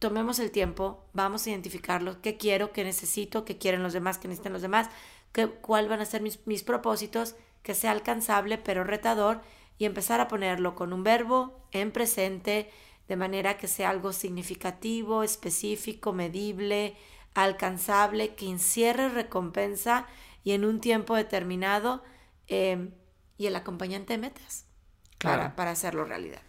tomemos 0.01 0.41
el 0.41 0.51
tiempo, 0.51 1.05
vamos 1.13 1.47
a 1.47 1.51
identificarlo, 1.51 2.21
qué 2.21 2.37
quiero, 2.37 2.73
qué 2.73 2.83
necesito, 2.83 3.45
qué 3.45 3.59
quieren 3.59 3.85
los 3.85 3.93
demás, 3.93 4.19
qué 4.19 4.27
necesitan 4.27 4.53
los 4.53 4.63
demás, 4.63 4.89
qué, 5.33 5.49
cuál 5.49 5.89
van 5.89 6.01
a 6.01 6.05
ser 6.05 6.21
mis, 6.21 6.45
mis 6.47 6.65
propósitos, 6.65 7.37
que 7.63 7.75
sea 7.75 7.93
alcanzable 7.93 8.59
pero 8.59 8.85
retador 8.85 9.41
y 9.79 9.85
empezar 9.85 10.21
a 10.21 10.29
ponerlo 10.29 10.75
con 10.75 10.93
un 10.93 11.03
verbo 11.03 11.67
en 11.73 11.93
presente, 11.93 12.71
de 13.09 13.17
manera 13.17 13.57
que 13.57 13.69
sea 13.69 13.91
algo 13.91 14.13
significativo, 14.13 15.23
específico, 15.23 16.13
medible, 16.13 16.97
alcanzable, 17.35 18.35
que 18.35 18.49
encierre 18.49 19.09
recompensa 19.09 20.07
y 20.43 20.53
en 20.53 20.65
un 20.65 20.81
tiempo 20.81 21.15
determinado 21.15 22.03
em, 22.47 22.93
y 23.37 23.47
el 23.47 23.57
acompañante 23.57 24.15
de 24.15 24.19
metas 24.19 24.67
para, 25.19 25.55
para 25.57 25.73
hacerlo 25.73 26.05
realidad. 26.05 26.41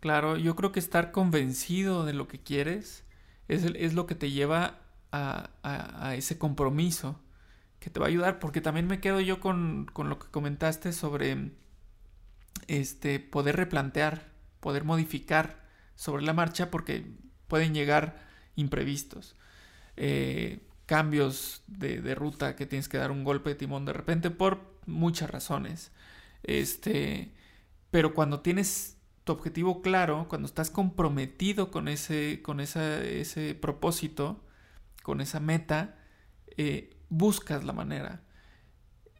Claro, 0.00 0.36
yo 0.36 0.54
creo 0.54 0.70
que 0.70 0.80
estar 0.80 1.10
convencido 1.10 2.04
de 2.04 2.12
lo 2.12 2.28
que 2.28 2.40
quieres 2.40 3.04
es, 3.48 3.64
es 3.64 3.94
lo 3.94 4.06
que 4.06 4.14
te 4.14 4.30
lleva 4.30 4.80
a, 5.10 5.50
a, 5.62 6.14
ese 6.14 6.38
compromiso 6.38 7.20
que 7.80 7.90
te 7.90 7.98
va 7.98 8.06
a 8.06 8.08
ayudar, 8.08 8.38
porque 8.38 8.60
también 8.60 8.86
me 8.86 9.00
quedo 9.00 9.20
yo 9.20 9.40
con, 9.40 9.86
con 9.92 10.08
lo 10.08 10.18
que 10.18 10.28
comentaste 10.28 10.92
sobre 10.92 11.52
este, 12.68 13.18
poder 13.18 13.56
replantear, 13.56 14.30
poder 14.60 14.84
modificar 14.84 15.66
sobre 15.96 16.22
la 16.22 16.32
marcha, 16.32 16.70
porque 16.70 17.04
pueden 17.48 17.74
llegar 17.74 18.18
imprevistos. 18.54 19.34
Eh, 19.96 20.60
cambios 20.86 21.62
de, 21.66 22.14
ruta 22.14 22.56
que 22.56 22.64
tienes 22.66 22.88
que 22.88 22.98
dar 22.98 23.10
un 23.10 23.24
golpe 23.24 23.50
de 23.50 23.56
timón 23.56 23.84
de 23.84 23.92
repente 23.92 24.30
por 24.30 24.60
muchas 24.86 25.30
razones. 25.30 25.90
Este, 26.44 27.34
pero 27.90 28.14
cuando 28.14 28.40
tienes 28.40 28.96
tu 29.24 29.32
objetivo 29.32 29.82
claro, 29.82 30.26
cuando 30.28 30.46
estás 30.46 30.70
comprometido 30.70 31.70
con 31.70 31.88
ese, 31.88 32.40
con 32.42 32.60
ese 32.60 33.58
propósito, 33.60 34.44
con 35.02 35.20
esa 35.20 35.40
meta, 35.40 35.96
eh, 36.56 36.90
buscas 37.08 37.64
la 37.64 37.72
manera. 37.72 38.22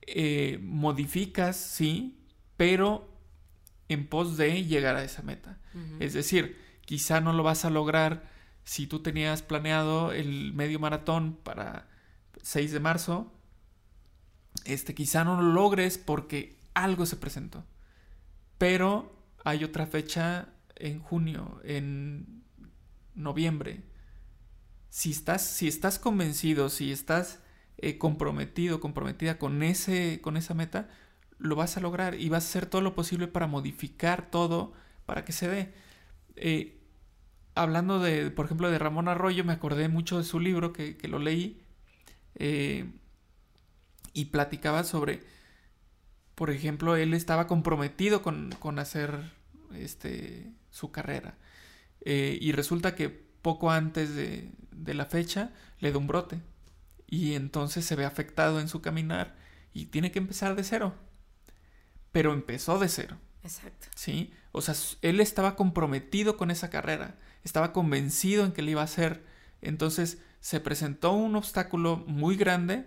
Eh, 0.07 0.59
modificas, 0.63 1.57
sí, 1.57 2.25
pero 2.57 3.08
en 3.89 4.07
pos 4.07 4.37
de 4.37 4.65
llegar 4.65 4.97
a 4.97 5.05
esa 5.05 5.23
meta. 5.23 5.59
Es 6.01 6.13
decir, 6.13 6.59
quizá 6.85 7.21
no 7.21 7.33
lo 7.33 7.43
vas 7.43 7.65
a 7.65 7.71
lograr 7.71 8.29
si 8.65 8.87
tú 8.87 9.01
tenías 9.01 9.43
planeado 9.43 10.13
el 10.13 10.53
medio 10.53 10.79
maratón 10.79 11.39
para 11.43 11.89
6 12.43 12.73
de 12.73 12.81
marzo, 12.81 13.33
este 14.65 14.95
quizá 14.95 15.25
no 15.25 15.41
lo 15.41 15.53
logres 15.53 15.97
porque 15.97 16.59
algo 16.75 17.07
se 17.07 17.17
presentó. 17.17 17.65
Pero 18.59 19.17
hay 19.45 19.65
otra 19.65 19.87
fecha 19.87 20.49
en 20.77 21.01
junio, 21.01 21.61
en 21.65 22.43
noviembre. 23.15 23.83
Si 24.91 25.11
estás, 25.11 25.47
si 25.47 25.69
estás 25.69 25.99
convencido, 25.99 26.69
si 26.69 26.93
estás 26.93 27.41
eh, 27.79 27.97
comprometido, 27.99 28.81
comprometida 28.81 29.39
con, 29.39 29.63
ese, 29.63 30.21
con 30.21 30.37
esa 30.37 30.55
meta, 30.55 30.89
lo 31.39 31.57
vas 31.57 31.77
a 31.77 31.81
lograr 31.81 32.15
y 32.15 32.29
vas 32.29 32.45
a 32.45 32.49
hacer 32.49 32.67
todo 32.67 32.83
lo 32.83 32.95
posible 32.95 33.29
para 33.29 33.47
modificar 33.47 34.31
todo 34.31 34.73
para 35.07 35.25
que 35.25 35.33
se 35.33 35.49
dé. 35.49 35.73
Eh, 36.37 36.79
hablando 37.55 38.01
de, 38.01 38.31
por 38.31 38.47
ejemplo, 38.47 38.71
de 38.71 38.79
Ramón 38.79 39.09
Arroyo, 39.09 39.45
me 39.45 39.53
acordé 39.53 39.89
mucho 39.89 40.19
de 40.19 40.25
su 40.25 40.41
libro 40.41 40.73
que, 40.73 40.97
lo 41.09 41.19
leí 41.19 41.63
eh, 42.35 42.91
y 44.13 44.27
platicaba 44.27 44.85
sobre, 44.85 45.23
por 46.35 46.51
ejemplo, 46.51 46.97
él 46.97 47.15
estaba 47.15 47.47
comprometido 47.47 48.23
con, 48.23 48.79
hacer 48.79 49.33
este, 49.75 50.53
su 50.71 50.91
carrera 50.93 51.37
eh, 52.05 52.39
y 52.41 52.53
resulta 52.53 52.95
que 52.95 53.09
poco 53.09 53.71
antes 53.71 54.15
de, 54.15 54.51
de 54.73 54.95
la 54.95 55.07
fecha 55.07 55.53
le 55.81 55.93
da 55.93 55.99
un 55.99 56.07
brote 56.07 56.41
y 57.07 57.35
entonces 57.35 57.85
se 57.85 57.97
ve 57.97 58.05
afectado 58.05 58.61
en 58.61 58.69
su 58.69 58.83
caminar 58.83 59.37
y 59.73 59.87
tiene 59.87 60.13
que 60.13 60.19
empezar 60.19 60.55
de 60.55 60.65
cero. 60.65 60.95
Pero 62.13 62.33
empezó 62.33 62.79
de 62.79 62.89
cero. 62.89 63.17
Exacto. 63.43 63.87
¿Sí? 63.95 64.33
O 64.53 64.61
sea, 64.61 64.75
él 65.03 65.21
estaba 65.21 65.57
comprometido 65.57 66.37
con 66.37 66.51
esa 66.51 66.71
carrera 66.71 67.17
estaba 67.49 67.73
convencido 67.73 68.45
en 68.45 68.53
que 68.53 68.63
le 68.63 68.73
iba 68.73 68.81
a 68.81 68.85
hacer. 68.85 69.23
Entonces 69.61 70.19
se 70.41 70.61
presentó 70.61 71.13
un 71.13 71.37
obstáculo 71.37 72.05
muy 72.07 72.37
grande, 72.37 72.87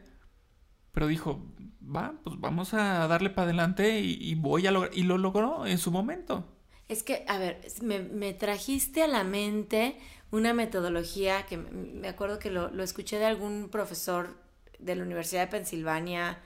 pero 0.91 1.07
dijo, 1.07 1.45
va, 1.83 2.13
pues 2.23 2.39
vamos 2.39 2.73
a 2.73 3.07
darle 3.07 3.29
para 3.29 3.45
adelante 3.45 3.99
y, 3.99 4.33
voy 4.35 4.67
a 4.67 4.71
lograr. 4.71 4.95
Y 4.95 5.03
lo 5.03 5.17
logró 5.17 5.65
en 5.65 5.77
su 5.77 5.91
momento. 5.91 6.45
Es 6.87 7.03
que, 7.03 7.25
a 7.27 7.37
ver, 7.37 7.61
me, 7.81 8.33
trajiste 8.33 9.03
a 9.03 9.07
la 9.07 9.23
mente 9.23 9.97
una 10.31 10.53
metodología 10.53 11.45
que 11.45 11.57
me 11.57 12.07
acuerdo 12.07 12.39
que 12.39 12.51
lo, 12.51 12.83
escuché 12.83 13.17
de 13.17 13.25
algún 13.25 13.69
profesor 13.69 14.37
de 14.79 14.95
la 14.95 15.03
Universidad 15.03 15.41
de 15.41 15.47
Pensilvania 15.47 16.39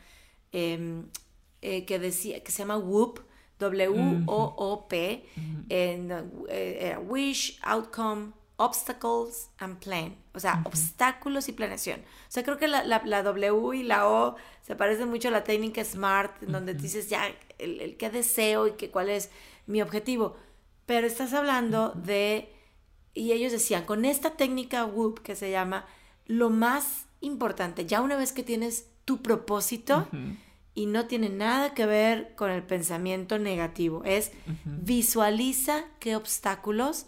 em, 0.52 1.08
eh, 1.68 1.84
que 1.84 1.98
decía, 1.98 2.44
que 2.44 2.52
se 2.52 2.60
llama 2.60 2.78
WOOP, 2.78 3.22
W-O-O-P, 3.58 5.26
en 5.70 6.12
eh, 6.48 6.98
Wish, 7.08 7.60
Outcome, 7.64 8.34
Obstacles 8.58 9.50
and 9.58 9.80
Plan. 9.80 10.16
O 10.36 10.40
sea, 10.40 10.62
obstáculos 10.66 11.50
y 11.50 11.54
planeación. 11.54 12.02
O 12.02 12.32
sea, 12.32 12.44
creo 12.44 12.58
que 12.60 12.68
la, 12.68 12.84
la, 12.84 13.24
W 13.24 13.74
y 13.74 13.82
la 13.82 14.08
O 14.08 14.36
se 14.62 14.76
parecen 14.76 15.10
mucho 15.10 15.30
a 15.30 15.32
la 15.32 15.44
técnica 15.44 15.84
SMART, 15.84 16.44
en 16.44 16.52
donde 16.52 16.76
dices 16.76 17.10
ya 17.10 17.26
el, 17.58 17.82
el 17.82 17.98
qué 17.98 18.12
deseo 18.12 18.68
y 18.68 18.74
que, 18.74 18.92
cuál 18.92 19.10
es 19.10 19.32
mi 19.66 19.82
objetivo. 19.82 20.36
Pero 20.86 21.08
estás 21.08 21.34
hablando 21.34 21.94
de, 21.96 22.54
y 23.16 23.32
ellos 23.32 23.52
decían, 23.52 23.86
con 23.86 24.06
esta 24.06 24.38
técnica 24.38 24.86
WOOP 24.86 25.20
que 25.20 25.36
se 25.36 25.50
llama, 25.50 25.88
lo 26.28 26.52
más 26.52 27.06
importante, 27.22 27.88
ya 27.88 28.02
una 28.02 28.18
vez 28.18 28.34
que 28.34 28.44
tienes 28.44 28.88
tu 29.04 29.24
propósito, 29.24 30.08
y 30.76 30.86
no 30.86 31.06
tiene 31.06 31.30
nada 31.30 31.74
que 31.74 31.86
ver 31.86 32.36
con 32.36 32.52
el 32.52 32.62
pensamiento 32.62 33.40
negativo. 33.40 34.04
Es 34.04 34.32
visualiza 34.66 35.86
qué 36.00 36.16
obstáculos 36.16 37.08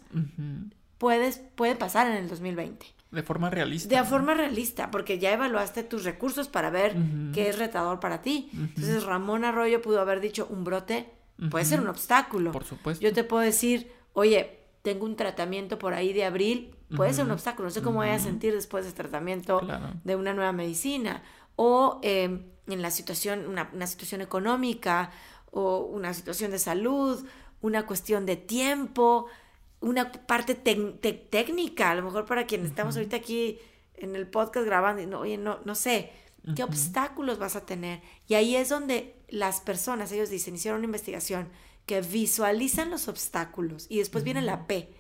puedes, 0.98 1.42
pueden 1.56 1.78
pasar 1.78 2.08
en 2.08 2.14
el 2.14 2.30
2020. 2.30 2.86
De 3.12 3.24
forma 3.24 3.50
realista. 3.50 3.96
De 3.96 4.04
forma 4.04 4.34
realista, 4.34 4.90
porque 4.90 5.20
ya 5.20 5.34
evaluaste 5.34 5.84
tus 5.84 6.04
recursos 6.04 6.48
para 6.48 6.70
ver 6.70 6.96
qué 7.34 7.50
es 7.50 7.60
retador 7.60 8.00
para 8.00 8.22
ti. 8.22 8.50
Entonces 8.54 9.04
Ramón 9.04 9.46
Arroyo 9.46 9.82
pudo 9.82 10.02
haber 10.02 10.22
dicho 10.22 10.48
un 10.50 10.64
brote 10.64 11.18
puede 11.50 11.66
ser 11.66 11.82
un 11.82 11.88
obstáculo. 11.88 12.52
Por 12.52 12.66
supuesto. 12.66 13.04
Yo 13.04 13.14
te 13.14 13.24
puedo 13.24 13.44
decir, 13.44 13.92
oye, 14.14 14.60
tengo 14.82 15.06
un 15.06 15.16
tratamiento 15.16 15.78
por 15.78 15.94
ahí 15.94 16.14
de 16.14 16.26
abril, 16.26 16.76
puede 16.96 17.14
ser 17.14 17.26
un 17.26 17.32
obstáculo. 17.32 17.68
No 17.68 17.72
sé 17.72 17.82
cómo 17.82 17.98
voy 17.98 18.10
a 18.10 18.20
sentir 18.20 18.54
después 18.54 18.86
de 18.86 18.92
tratamiento 18.92 19.62
de 20.04 20.16
una 20.16 20.34
nueva 20.34 20.52
medicina. 20.52 21.24
O 21.58 22.00
em, 22.04 22.46
en 22.68 22.82
la 22.82 22.92
situación, 22.92 23.46
una, 23.48 23.88
situación 23.88 24.22
económica 24.22 25.12
o 25.52 25.80
una 25.80 26.14
situación 26.14 26.52
de 26.52 26.60
salud, 26.60 27.26
una 27.62 27.86
cuestión 27.86 28.26
de 28.26 28.38
tiempo, 28.38 29.26
una 29.82 30.12
parte 30.12 30.56
técnica, 30.56 31.92
a 31.92 31.96
lo 31.96 32.04
mejor 32.04 32.26
para 32.26 32.46
quienes 32.46 32.70
estamos 32.70 32.96
ahorita 32.96 33.18
aquí 33.18 33.60
en 33.96 34.16
el 34.16 34.28
podcast 34.28 34.66
grabando, 34.66 35.06
no, 35.06 35.20
oye, 35.20 35.38
no, 35.38 35.60
no 35.66 35.76
sé, 35.76 36.12
¿qué 36.56 36.64
obstáculos 36.64 37.40
vas 37.40 37.56
a 37.56 37.66
tener? 37.66 38.02
Y 38.28 38.36
ahí 38.36 38.56
es 38.56 38.70
donde 38.70 39.16
las 39.28 39.60
personas, 39.60 40.12
ellos 40.12 40.30
dicen, 40.30 40.56
hicieron 40.56 40.80
una 40.80 40.86
investigación, 40.86 41.50
que 41.88 42.02
visualizan 42.02 42.92
los 42.92 43.08
obstáculos 43.08 43.88
y 43.90 43.98
después 43.98 44.24
viene 44.24 44.42
la 44.42 44.68
P, 44.68 44.94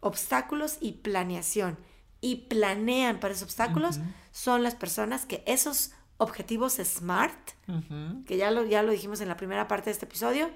obstáculos 0.00 0.78
y 0.80 0.92
planeación. 0.92 1.78
Y 2.20 2.46
planean 2.48 3.20
para 3.20 3.34
esos 3.34 3.44
obstáculos, 3.44 4.00
son 4.32 4.62
las 4.64 4.74
personas 4.74 5.24
que 5.24 5.44
esos 5.46 5.92
objetivos 6.18 6.74
SMART, 6.74 7.52
que 8.26 8.36
ya 8.36 8.50
lo, 8.50 8.64
ya 8.66 8.82
lo 8.82 8.92
dijimos 8.92 9.20
en 9.20 9.28
la 9.28 9.36
primera 9.36 9.68
parte 9.68 9.86
de 9.86 9.92
este 9.92 10.04
episodio, 10.04 10.50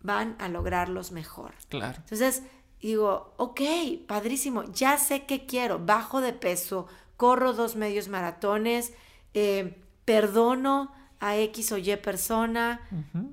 van 0.00 0.34
a 0.38 0.48
lograrlos 0.48 1.12
mejor. 1.12 1.52
Claro. 1.68 1.98
Entonces, 1.98 2.42
digo, 2.80 3.34
ok, 3.36 3.60
padrísimo, 4.06 4.64
ya 4.72 4.96
sé 4.96 5.24
qué 5.26 5.46
quiero, 5.46 5.78
bajo 5.78 6.20
de 6.20 6.32
peso, 6.32 6.86
corro 7.16 7.52
dos 7.52 7.76
medios 7.76 8.08
maratones, 8.08 8.94
eh, 9.34 9.78
perdono 10.04 10.90
a 11.20 11.36
X 11.36 11.70
o 11.72 11.78
Y 11.78 11.94
persona, 11.96 12.80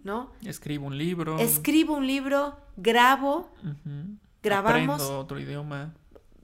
¿no? 0.03 0.31
Escribo 0.45 0.85
un 0.87 0.97
libro. 0.97 1.39
Escribo 1.39 1.95
un 1.95 2.05
libro, 2.05 2.55
grabo, 2.77 3.49
grabamos. 4.43 5.01
Aprendo 5.01 5.19
otro 5.19 5.39
idioma. 5.39 5.93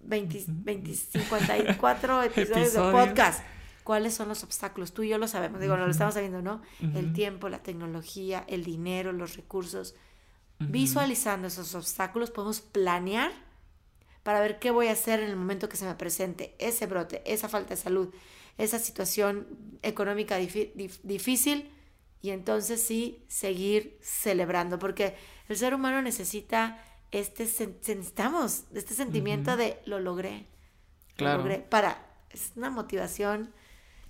20, 0.01 0.39
54 0.39 2.23
episodios 2.23 2.73
de 2.73 2.79
podcast 2.91 3.43
cuáles 3.85 4.15
son 4.15 4.27
los 4.27 4.43
obstáculos. 4.43 4.93
Tú 4.93 5.03
y 5.03 5.09
yo 5.09 5.19
lo 5.19 5.27
sabemos, 5.27 5.61
digo, 5.61 5.77
no 5.77 5.85
lo 5.85 5.91
estamos 5.91 6.15
sabiendo, 6.15 6.41
¿no? 6.41 6.61
El 6.95 7.13
tiempo, 7.13 7.49
la 7.49 7.61
tecnología, 7.61 8.43
el 8.47 8.63
dinero, 8.63 9.13
los 9.13 9.37
recursos. 9.37 9.93
Visualizando 10.57 11.47
esos 11.47 11.75
obstáculos, 11.75 12.31
podemos 12.31 12.61
planear 12.61 13.31
para 14.23 14.39
ver 14.39 14.57
qué 14.57 14.71
voy 14.71 14.87
a 14.87 14.93
hacer 14.93 15.19
en 15.19 15.29
el 15.29 15.35
momento 15.35 15.69
que 15.69 15.77
se 15.77 15.85
me 15.85 15.93
presente 15.93 16.55
ese 16.57 16.87
brote, 16.87 17.21
esa 17.31 17.47
falta 17.47 17.75
de 17.75 17.81
salud, 17.81 18.11
esa 18.57 18.79
situación 18.79 19.45
económica 19.83 20.37
difícil 20.37 21.71
y 22.23 22.31
entonces 22.31 22.81
sí 22.81 23.23
seguir 23.27 23.99
celebrando, 24.01 24.79
porque 24.79 25.15
el 25.47 25.57
ser 25.57 25.75
humano 25.75 26.01
necesita 26.01 26.83
este, 27.11 27.43
necesitamos 27.43 28.63
este 28.73 28.95
sentimiento 28.95 29.55
de 29.57 29.79
lo 29.85 29.99
logré, 29.99 30.47
lo 31.17 31.37
logré, 31.37 31.59
para, 31.59 32.03
es 32.31 32.53
una 32.55 32.71
motivación 32.71 33.53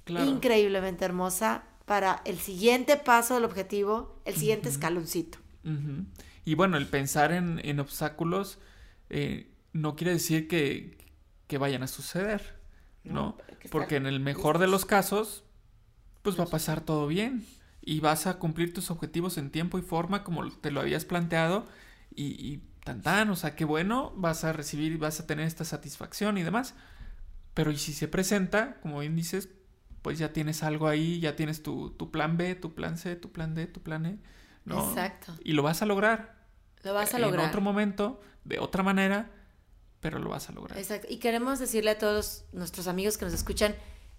increíblemente 0.08 1.06
hermosa 1.06 1.64
para 1.86 2.22
el 2.26 2.40
siguiente 2.40 2.98
paso 2.98 3.36
del 3.36 3.46
objetivo, 3.46 4.22
el 4.26 4.36
siguiente 4.36 4.70
escaloncito. 4.70 5.38
Y 6.44 6.56
bueno, 6.56 6.78
el 6.78 6.88
pensar 6.88 7.32
en, 7.32 7.80
obstáculos 7.80 8.60
eh, 9.10 9.52
no 9.74 9.96
quiere 9.96 10.14
decir 10.14 10.48
que, 10.48 10.98
vayan 11.58 11.84
a 11.84 11.88
suceder, 11.88 12.60
¿no? 13.04 13.38
Porque 13.72 13.96
en 13.96 14.06
el 14.06 14.20
mejor 14.20 14.60
de 14.60 14.68
los 14.68 14.86
casos, 14.86 15.44
pues 16.22 16.40
va 16.40 16.44
a 16.44 16.48
pasar 16.48 16.82
todo 16.82 17.08
bien 17.08 17.46
y 17.82 18.00
vas 18.00 18.28
a 18.28 18.40
cumplir 18.40 18.74
tus 18.74 18.92
objetivos 18.92 19.38
en 19.38 19.52
tiempo 19.52 19.78
y 19.78 19.82
forma 19.82 20.24
como 20.24 20.52
te 20.52 20.72
lo 20.72 20.82
habías 20.82 21.06
planteado 21.06 21.66
y, 22.14 22.26
y 22.46 22.64
tan 22.84 23.02
tan, 23.02 23.30
o 23.30 23.36
sea, 23.36 23.56
qué 23.56 23.64
bueno, 23.64 24.12
vas 24.16 24.44
a 24.44 24.54
recibir 24.54 24.92
y 24.92 24.98
vas 24.98 25.20
a 25.20 25.28
tener 25.28 25.48
esta 25.48 25.66
satisfacción 25.66 26.38
y 26.38 26.44
demás. 26.44 26.76
Pero 27.54 27.72
y 27.72 27.78
si 27.78 27.94
se 27.94 28.08
presenta, 28.08 28.80
como 28.82 29.00
bien 29.00 29.16
dices, 29.16 29.50
pues 30.06 30.20
ya 30.20 30.32
tienes 30.32 30.62
algo 30.62 30.88
ahí, 30.88 31.20
ya 31.20 31.36
tienes 31.36 31.64
tu, 31.64 31.90
tu 31.90 32.12
plan 32.12 32.38
B, 32.38 32.54
tu 32.54 32.76
plan 32.76 33.00
C, 33.00 33.16
tu 33.16 33.32
plan 33.32 33.56
D, 33.56 33.66
tu 33.66 33.82
plan 33.82 34.06
E. 34.06 34.20
¿no? 34.64 34.88
Exacto. 34.90 35.34
Y 35.44 35.54
lo 35.54 35.64
vas 35.64 35.82
a 35.82 35.88
lograr. 35.88 36.36
Lo 36.84 36.94
vas 36.94 37.16
a 37.16 37.18
lograr. 37.18 37.46
En 37.46 37.50
otro 37.50 37.60
momento, 37.60 38.22
de 38.44 38.60
otra 38.60 38.84
manera, 38.84 39.32
pero 40.02 40.20
lo 40.20 40.30
vas 40.30 40.48
a 40.48 40.54
lograr. 40.54 40.78
Exacto. 40.78 41.08
Y 41.10 41.18
queremos 41.18 41.58
decirle 41.58 41.90
a 41.90 41.98
todos 41.98 42.46
nuestros 42.54 42.88
amigos 42.88 43.18
que 43.18 43.26
nos 43.26 43.34
escuchan 43.34 43.74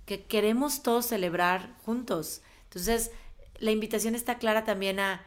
que 0.07 0.25
queremos 0.25 0.83
todos 0.83 1.07
celebrar 1.07 1.77
juntos. 1.85 2.43
Entonces, 2.65 3.13
la 3.61 3.71
invitación 3.71 4.17
está 4.17 4.39
clara 4.39 4.65
también 4.65 4.99
a 4.99 5.25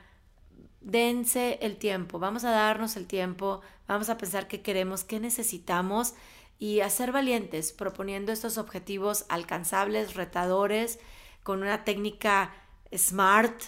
dense 0.81 1.57
el 1.61 1.77
tiempo, 1.77 2.19
vamos 2.19 2.43
a 2.43 2.51
darnos 2.51 2.97
el 2.97 3.07
tiempo, 3.07 3.61
vamos 3.87 4.09
a 4.09 4.17
pensar 4.17 4.49
qué 4.49 4.61
queremos, 4.61 5.05
qué 5.05 5.21
necesitamos 5.21 6.15
y 6.59 6.81
a 6.81 6.89
ser 6.89 7.11
valientes 7.11 7.71
proponiendo 7.71 8.31
estos 8.31 8.57
objetivos 8.57 9.25
alcanzables, 9.29 10.13
retadores, 10.13 10.99
con 11.43 11.63
una 11.63 11.83
técnica 11.83 12.53
smart, 12.95 13.63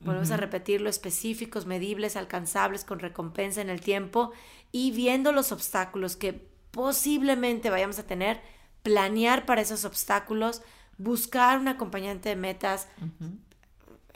Volvemos 0.00 0.30
a 0.30 0.36
repetirlo, 0.36 0.90
específicos, 0.90 1.64
medibles, 1.64 2.16
alcanzables, 2.16 2.84
con 2.84 2.98
recompensa 2.98 3.62
en 3.62 3.70
el 3.70 3.80
tiempo 3.80 4.32
y 4.70 4.90
viendo 4.90 5.32
los 5.32 5.52
obstáculos 5.52 6.16
que 6.16 6.48
posiblemente 6.70 7.70
vayamos 7.70 7.98
a 7.98 8.06
tener, 8.06 8.40
planear 8.82 9.46
para 9.46 9.62
esos 9.62 9.84
obstáculos, 9.84 10.62
buscar 10.98 11.58
un 11.58 11.68
acompañante 11.68 12.28
de 12.28 12.36
metas, 12.36 12.88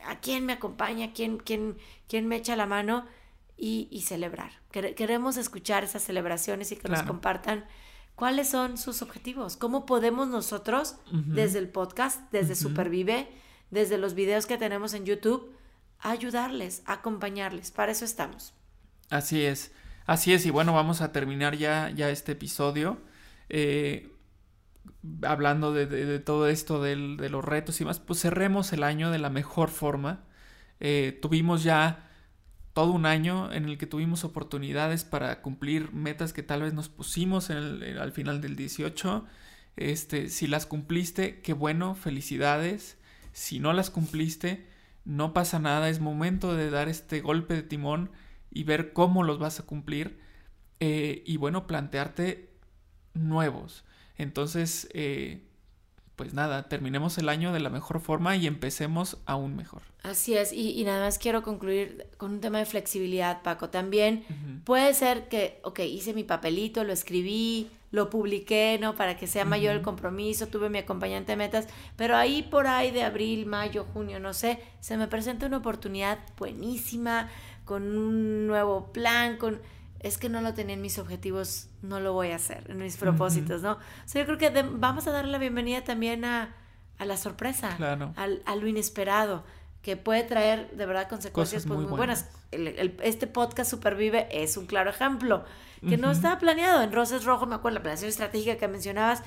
a 0.05 0.21
quién 0.21 0.45
me 0.45 0.53
acompaña, 0.53 1.13
quién, 1.15 1.39
quién, 1.39 1.79
quién 2.09 2.27
me 2.27 2.37
echa 2.37 2.57
la 2.57 2.67
mano 2.67 3.07
y, 3.57 4.03
celebrar. 4.07 4.53
Queremos 4.71 5.39
escuchar 5.39 5.85
esas 5.85 6.03
celebraciones 6.03 6.73
y 6.73 6.77
que 6.77 6.89
nos 6.89 7.03
compartan 7.03 7.65
cuáles 8.21 8.51
son 8.51 8.77
sus 8.77 9.01
objetivos, 9.01 9.57
cómo 9.57 9.87
podemos 9.87 10.29
nosotros, 10.29 10.97
desde 11.11 11.59
el 11.59 11.71
podcast, 11.71 12.31
desde 12.31 12.55
Supervive, 12.55 13.27
desde 13.71 13.97
los 13.97 14.13
videos 14.13 14.45
que 14.45 14.59
tenemos 14.59 14.93
en 14.93 15.07
YouTube, 15.07 15.57
ayudarles, 15.99 16.83
acompañarles. 16.85 17.71
Para 17.71 17.93
eso 17.93 18.05
estamos. 18.05 18.53
Así 19.09 19.43
es, 19.43 19.73
así 20.05 20.35
es. 20.35 20.45
Y 20.45 20.51
bueno, 20.51 20.75
vamos 20.75 21.01
a 21.01 21.13
terminar 21.13 21.57
ya, 21.57 21.89
ya 21.97 22.11
este 22.11 22.33
episodio. 22.33 22.99
Eh, 23.49 24.13
hablando 25.23 25.73
de, 25.73 26.19
todo 26.19 26.47
esto 26.47 26.83
de 26.83 26.97
los 26.97 27.43
retos 27.43 27.81
y 27.81 27.87
más, 27.87 28.01
pues 28.01 28.21
cerremos 28.21 28.75
el 28.75 28.83
año 28.83 29.11
de 29.11 29.19
la 29.19 29.31
mejor 29.31 29.71
forma. 29.71 30.25
Eh, 30.79 31.19
tuvimos 31.23 31.63
ya 31.63 32.10
todo 32.73 32.93
un 32.93 33.07
año 33.07 33.53
en 33.53 33.65
el 33.65 33.79
que 33.79 33.87
tuvimos 33.87 34.25
oportunidades 34.25 35.05
para 35.05 35.43
cumplir 35.43 35.93
metas 35.93 36.33
que 36.33 36.43
tal 36.43 36.63
vez 36.63 36.73
nos 36.73 36.89
pusimos 36.89 37.51
al 37.51 38.13
final 38.13 38.41
del 38.41 38.57
18. 38.57 39.27
Este, 39.77 40.29
si 40.29 40.47
las 40.47 40.67
cumpliste, 40.67 41.41
qué 41.41 41.53
bueno, 41.53 41.95
felicidades. 41.95 42.99
Si 43.33 43.59
no 43.59 43.73
las 43.73 43.91
cumpliste, 43.91 44.67
no 45.05 45.33
pasa 45.33 45.59
nada, 45.59 45.89
es 45.89 46.01
momento 46.01 46.55
de 46.55 46.71
dar 46.71 46.89
este 46.89 47.21
golpe 47.21 47.55
de 47.55 47.63
timón 47.63 48.11
y 48.51 48.65
ver 48.65 48.93
cómo 48.93 49.23
los 49.23 49.39
vas 49.39 49.61
a 49.61 49.65
cumplir 49.65 50.21
eh, 50.81 51.23
y 51.27 51.37
bueno, 51.37 51.67
plantearte 51.67 52.51
nuevos. 53.15 53.85
Entonces, 54.17 54.89
eh, 54.93 55.50
pues 56.21 56.35
nada, 56.35 56.65
terminemos 56.65 57.17
el 57.17 57.31
año 57.31 57.51
de 57.51 57.61
la 57.61 57.71
mejor 57.71 57.99
forma 57.99 58.37
y 58.37 58.47
empecemos 58.47 59.17
aún 59.25 59.57
mejor. 59.57 59.81
Así 60.03 60.37
es, 60.37 60.53
y, 60.53 60.85
nada 60.85 61.07
más 61.07 61.19
quiero 61.19 61.43
concluir 61.43 62.09
con 62.19 62.33
un 62.33 62.41
tema 62.43 62.59
de 62.59 62.67
flexibilidad, 62.67 63.41
Paco. 63.41 63.71
También 63.71 64.27
puede 64.65 64.93
ser 64.93 65.31
que, 65.31 65.63
ok, 65.65 65.79
hice 65.79 66.13
mi 66.13 66.23
papelito, 66.23 66.85
lo 66.85 66.93
escribí, 66.93 67.71
lo 67.91 68.11
publiqué, 68.11 68.77
¿no? 68.79 68.97
Para 68.97 69.17
que 69.17 69.27
sea 69.27 69.47
mayor 69.47 69.75
el 69.75 69.81
compromiso, 69.81 70.49
tuve 70.49 70.69
mi 70.69 70.77
acompañante 70.77 71.33
de 71.33 71.37
metas, 71.37 71.69
pero 71.97 72.19
ahí 72.19 72.43
por 72.43 72.67
ahí 72.67 72.91
de 72.91 73.03
abril, 73.03 73.47
mayo, 73.47 73.87
junio, 73.95 74.21
no 74.21 74.35
sé, 74.35 74.59
se 74.81 74.99
me 74.99 75.09
presenta 75.09 75.47
una 75.47 75.57
oportunidad 75.57 76.19
buenísima, 76.37 77.31
con 77.65 77.97
un 77.97 78.47
nuevo 78.47 78.93
plan, 78.93 79.39
con 79.39 79.59
es 80.01 80.17
que 80.17 80.29
no 80.29 80.41
lo 80.41 80.55
tenía 80.55 80.75
en 80.75 80.83
mis 80.83 80.99
objetivos, 80.99 81.69
no 81.83 82.01
lo 82.01 82.13
voy 82.13 82.31
a 82.31 82.37
hacer, 82.37 82.65
en 82.69 82.79
mis 82.79 82.97
propósitos, 82.97 83.63
¿no? 83.63 83.73
O 83.73 83.79
sea, 84.07 84.23
yo 84.23 84.27
creo 84.27 84.39
que 84.39 84.63
vamos 84.63 85.07
a 85.07 85.11
darle 85.13 85.31
la 85.31 85.39
bienvenida 85.39 85.85
también 85.85 86.25
a, 86.25 86.55
la 86.99 87.17
sorpresa, 87.17 87.77
a 88.17 88.57
lo 88.57 88.67
inesperado, 88.67 89.45
que 89.83 89.97
puede 89.97 90.23
traer 90.25 90.71
de 90.73 90.87
verdad 90.87 91.09
consecuencias 91.09 91.67
pues, 91.67 91.79
muy, 91.79 91.87
buenas. 91.87 92.29
este 92.51 93.27
podcast 93.27 93.71
Supervive 93.71 94.29
es 94.31 94.57
un 94.57 94.67
claro 94.67 94.91
ejemplo, 94.91 95.45
que 95.87 95.97
no 95.97 96.11
estaba 96.11 96.39
planeado. 96.39 96.83
En 96.83 96.93
Roses 96.93 97.25
Rojo, 97.25 97.47
me 97.47 97.55
acuerdo, 97.55 97.77
la 97.79 97.83
planeación 97.83 98.09
estratégica 98.09 98.57
que 98.57 98.69
mencionabas, 98.69 99.23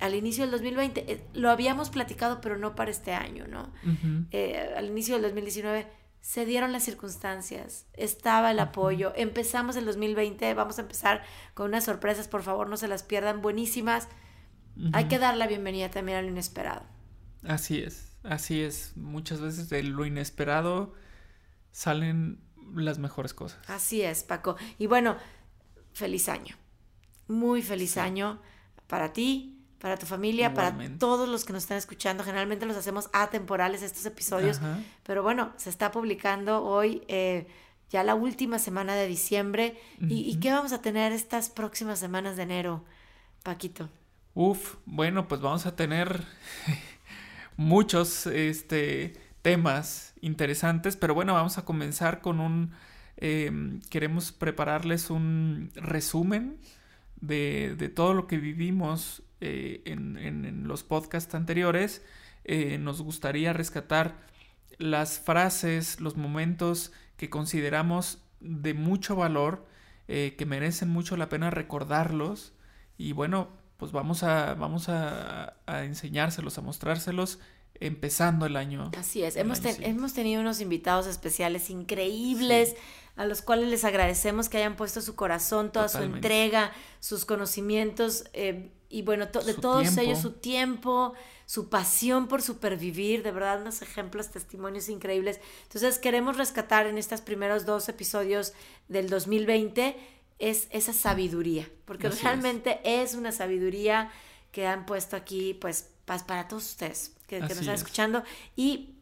al 0.00 0.14
inicio 0.14 0.44
del 0.44 0.50
2020, 0.50 1.12
eh, 1.12 1.24
lo 1.34 1.50
habíamos 1.50 1.88
platicado, 1.88 2.40
pero 2.40 2.58
no 2.58 2.74
para 2.74 2.90
este 2.90 3.12
año, 3.12 3.46
¿no? 3.46 3.70
Eh, 4.32 4.74
al 4.76 4.86
inicio 4.86 5.14
del 5.14 5.22
2019 5.22 5.86
se 6.24 6.46
dieron 6.46 6.72
las 6.72 6.82
circunstancias, 6.82 7.84
estaba 7.92 8.50
el 8.50 8.58
apoyo, 8.58 9.12
empezamos 9.14 9.76
el 9.76 9.84
2020, 9.84 10.54
vamos 10.54 10.78
a 10.78 10.82
empezar 10.82 11.22
con 11.52 11.66
unas 11.66 11.84
sorpresas, 11.84 12.28
por 12.28 12.42
favor 12.42 12.70
no 12.70 12.78
se 12.78 12.88
las 12.88 13.02
pierdan, 13.02 13.42
buenísimas. 13.42 14.08
Hay 14.94 15.06
que 15.08 15.18
dar 15.18 15.36
la 15.36 15.46
bienvenida 15.46 15.90
también 15.90 16.16
a 16.16 16.22
lo 16.22 16.28
inesperado. 16.28 16.82
Así 17.42 17.82
es, 17.82 18.16
así 18.22 18.62
es. 18.62 18.96
Muchas 18.96 19.42
veces 19.42 19.68
de 19.68 19.82
lo 19.82 20.06
inesperado 20.06 20.94
salen 21.72 22.40
las 22.74 22.98
mejores 22.98 23.34
cosas. 23.34 23.60
Así 23.68 24.00
es, 24.00 24.22
Paco. 24.22 24.56
Y 24.78 24.86
bueno, 24.86 25.18
feliz 25.92 26.30
año. 26.30 26.56
Muy 27.28 27.60
feliz 27.60 27.98
año 27.98 28.40
para 28.86 29.12
ti, 29.12 29.53
para 29.84 29.98
tu 29.98 30.06
familia, 30.06 30.54
para 30.54 30.74
todos 30.98 31.28
los 31.28 31.44
que 31.44 31.52
nos 31.52 31.64
están 31.64 31.76
escuchando. 31.76 32.24
Generalmente 32.24 32.64
los 32.64 32.74
hacemos 32.74 33.10
atemporales 33.12 33.82
estos 33.82 34.06
episodios, 34.06 34.58
pero 35.02 35.22
bueno, 35.22 35.52
se 35.58 35.68
está 35.68 35.90
publicando 35.90 36.64
hoy 36.64 37.02
eh, 37.06 37.46
ya 37.90 38.02
la 38.02 38.14
última 38.14 38.58
semana 38.58 38.94
de 38.94 39.06
diciembre. 39.06 39.78
¿Y, 40.00 40.36
qué 40.36 40.52
vamos 40.52 40.72
a 40.72 40.80
tener 40.80 41.12
estas 41.12 41.50
próximas 41.50 41.98
semanas 41.98 42.38
de 42.38 42.44
enero, 42.44 42.82
Paquito? 43.42 43.90
Uf, 44.32 44.76
bueno, 44.86 45.28
pues 45.28 45.42
vamos 45.42 45.66
a 45.66 45.76
tener 45.76 46.24
muchos 47.58 48.26
este, 48.26 49.12
temas 49.42 50.14
interesantes, 50.22 50.96
pero 50.96 51.12
bueno, 51.12 51.34
vamos 51.34 51.58
a 51.58 51.66
comenzar 51.66 52.22
con 52.22 52.40
un... 52.40 52.72
Em, 53.18 53.82
queremos 53.90 54.32
prepararles 54.32 55.10
un 55.10 55.72
resumen 55.74 56.58
de, 57.20 57.76
de, 57.76 57.90
todo 57.90 58.14
lo 58.14 58.26
que 58.26 58.38
vivimos 58.38 59.22
eh, 59.46 59.82
en, 59.84 60.66
los 60.66 60.84
podcasts 60.84 61.34
anteriores, 61.34 62.00
eh, 62.44 62.78
nos 62.78 63.02
gustaría 63.02 63.52
rescatar 63.52 64.16
las 64.78 65.18
frases, 65.18 66.00
los 66.00 66.16
momentos 66.16 66.92
que 67.18 67.28
consideramos 67.28 68.22
de 68.40 68.72
mucho 68.72 69.16
valor, 69.16 69.66
eh, 70.08 70.34
que 70.38 70.46
merecen 70.46 70.88
mucho 70.88 71.18
la 71.18 71.28
pena 71.28 71.50
recordarlos. 71.50 72.54
Y 72.96 73.12
bueno, 73.12 73.48
pues 73.76 73.92
vamos 73.92 74.22
a, 74.22 74.54
vamos 74.54 74.88
a, 74.88 75.56
enseñárselos, 75.66 76.56
a 76.56 76.62
mostrárselos 76.62 77.38
empezando 77.80 78.46
el 78.46 78.56
año. 78.56 78.92
Así 78.96 79.24
es, 79.24 79.36
hemos, 79.36 79.60
hemos, 79.62 80.14
tenido 80.14 80.40
unos 80.40 80.62
invitados 80.62 81.06
especiales 81.06 81.68
increíbles. 81.68 82.76
a 83.16 83.26
los 83.26 83.42
cuales 83.42 83.68
les 83.68 83.84
agradecemos 83.84 84.48
que 84.48 84.56
hayan 84.56 84.74
puesto 84.74 85.02
su 85.02 85.14
corazón, 85.14 85.70
toda 85.70 85.88
su 85.88 85.98
entrega, 85.98 86.72
sus 86.98 87.26
conocimientos 87.26 88.24
y 88.94 89.02
bueno, 89.02 89.26
de 89.26 89.54
todos 89.54 89.96
ellos 89.96 90.20
su 90.20 90.34
tiempo, 90.34 91.14
su 91.46 91.68
pasión 91.68 92.28
por 92.28 92.42
supervivir, 92.42 93.24
de 93.24 93.32
verdad 93.32 93.60
unos 93.60 93.82
ejemplos, 93.82 94.30
testimonios 94.30 94.88
increíbles. 94.88 95.40
Entonces 95.64 95.98
queremos 95.98 96.36
rescatar 96.36 96.86
en 96.86 96.96
estos 96.96 97.20
primeros 97.20 97.66
dos 97.66 97.88
episodios 97.88 98.52
del 98.86 99.10
2020 99.10 99.96
es 100.38 100.68
esa 100.70 100.92
sabiduría, 100.92 101.68
porque 101.86 102.08
realmente 102.08 102.78
es. 102.84 103.14
una 103.14 103.32
sabiduría 103.32 104.12
que 104.52 104.68
han 104.68 104.86
puesto 104.86 105.16
aquí, 105.16 105.54
pues, 105.54 105.90
para 106.04 106.46
todos 106.46 106.64
ustedes 106.70 107.16
que, 107.26 107.40
nos 107.40 107.50
están 107.50 107.74
escuchando 107.74 108.22
y, 108.54 108.94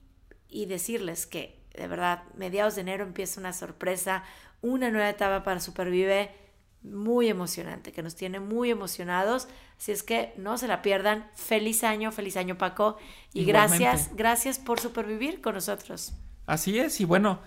y 0.49 0.65
decirles 0.65 1.27
que 1.27 1.61
de 1.75 1.87
verdad, 1.87 2.23
mediados 2.35 2.77
de 2.77 2.81
enero 2.81 3.05
empieza 3.05 3.41
una 3.41 3.53
sorpresa, 3.53 4.25
una 4.63 4.91
nueva 4.91 5.11
etapa 5.11 5.43
para 5.45 5.61
Supervive 5.61 6.42
muy 6.83 7.29
emocionante, 7.29 7.93
que 7.93 8.03
nos 8.03 8.15
tiene 8.15 8.41
muy 8.41 8.71
emocionados. 8.71 9.49
Así 9.79 9.93
es 9.93 10.03
que 10.03 10.33
no 10.37 10.59
se 10.59 10.69
la 10.69 10.83
pierdan. 10.83 11.29
Feliz 11.35 11.85
año, 11.85 12.13
feliz 12.13 12.37
año 12.37 12.59
Paco. 12.59 12.97
Y 13.33 13.45
gracias, 13.45 14.11
gracias 14.15 14.59
por 14.59 14.81
supervivir 14.81 15.41
con 15.41 15.55
nosotros. 15.55 16.15
Así 16.47 16.79
es, 16.79 17.01
y 17.01 17.05
bueno, 17.05 17.41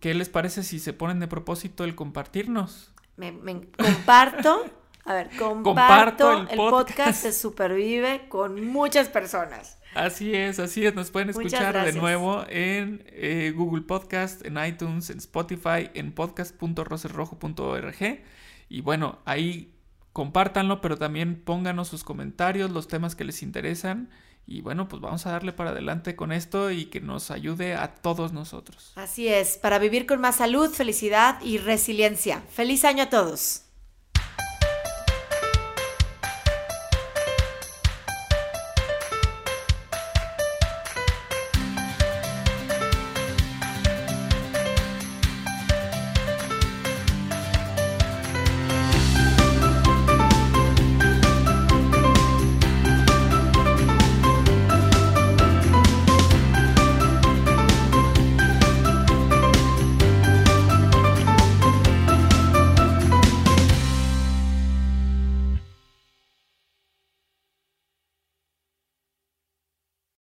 ¿qué 0.00 0.14
les 0.14 0.28
parece 0.28 0.62
si 0.62 0.78
se 0.78 0.92
ponen 0.92 1.20
de 1.20 1.28
propósito 1.28 1.84
el 1.84 1.94
compartirnos? 1.94 2.92
Me, 3.16 3.32
comparto, 3.76 4.64
a 5.04 5.14
ver, 5.14 5.30
comparto, 5.38 6.46
el, 6.48 6.56
podcast. 6.56 7.24
de 7.24 7.32
Supervive 7.32 8.28
con 8.28 8.66
muchas 8.66 9.08
personas. 9.08 9.78
Así 9.94 10.34
es, 10.34 10.58
así 10.58 10.86
es. 10.86 10.94
Nos 10.94 11.10
pueden 11.10 11.30
escuchar 11.30 11.84
de 11.84 11.92
nuevo 11.92 12.44
en 12.48 13.04
eh, 13.08 13.52
Google 13.54 13.82
Podcast, 13.82 14.44
en 14.44 14.58
iTunes, 14.64 15.10
en 15.10 15.18
Spotify, 15.18 15.90
en 15.94 16.12
podcast.rocerrojo.org. 16.12 18.22
Y 18.68 18.80
bueno, 18.80 19.18
ahí 19.24 19.74
compártanlo, 20.12 20.80
pero 20.80 20.96
también 20.96 21.42
pónganos 21.42 21.88
sus 21.88 22.04
comentarios, 22.04 22.70
los 22.70 22.88
temas 22.88 23.14
que 23.14 23.24
les 23.24 23.42
interesan. 23.42 24.10
Y 24.46 24.60
bueno, 24.60 24.88
pues 24.88 25.00
vamos 25.00 25.24
a 25.26 25.32
darle 25.32 25.52
para 25.52 25.70
adelante 25.70 26.16
con 26.16 26.32
esto 26.32 26.70
y 26.70 26.86
que 26.86 27.00
nos 27.00 27.30
ayude 27.30 27.74
a 27.74 27.94
todos 27.94 28.32
nosotros. 28.32 28.92
Así 28.96 29.28
es, 29.28 29.56
para 29.56 29.78
vivir 29.78 30.06
con 30.06 30.20
más 30.20 30.36
salud, 30.36 30.70
felicidad 30.70 31.40
y 31.42 31.58
resiliencia. 31.58 32.42
Feliz 32.50 32.84
año 32.84 33.04
a 33.04 33.10
todos. 33.10 33.66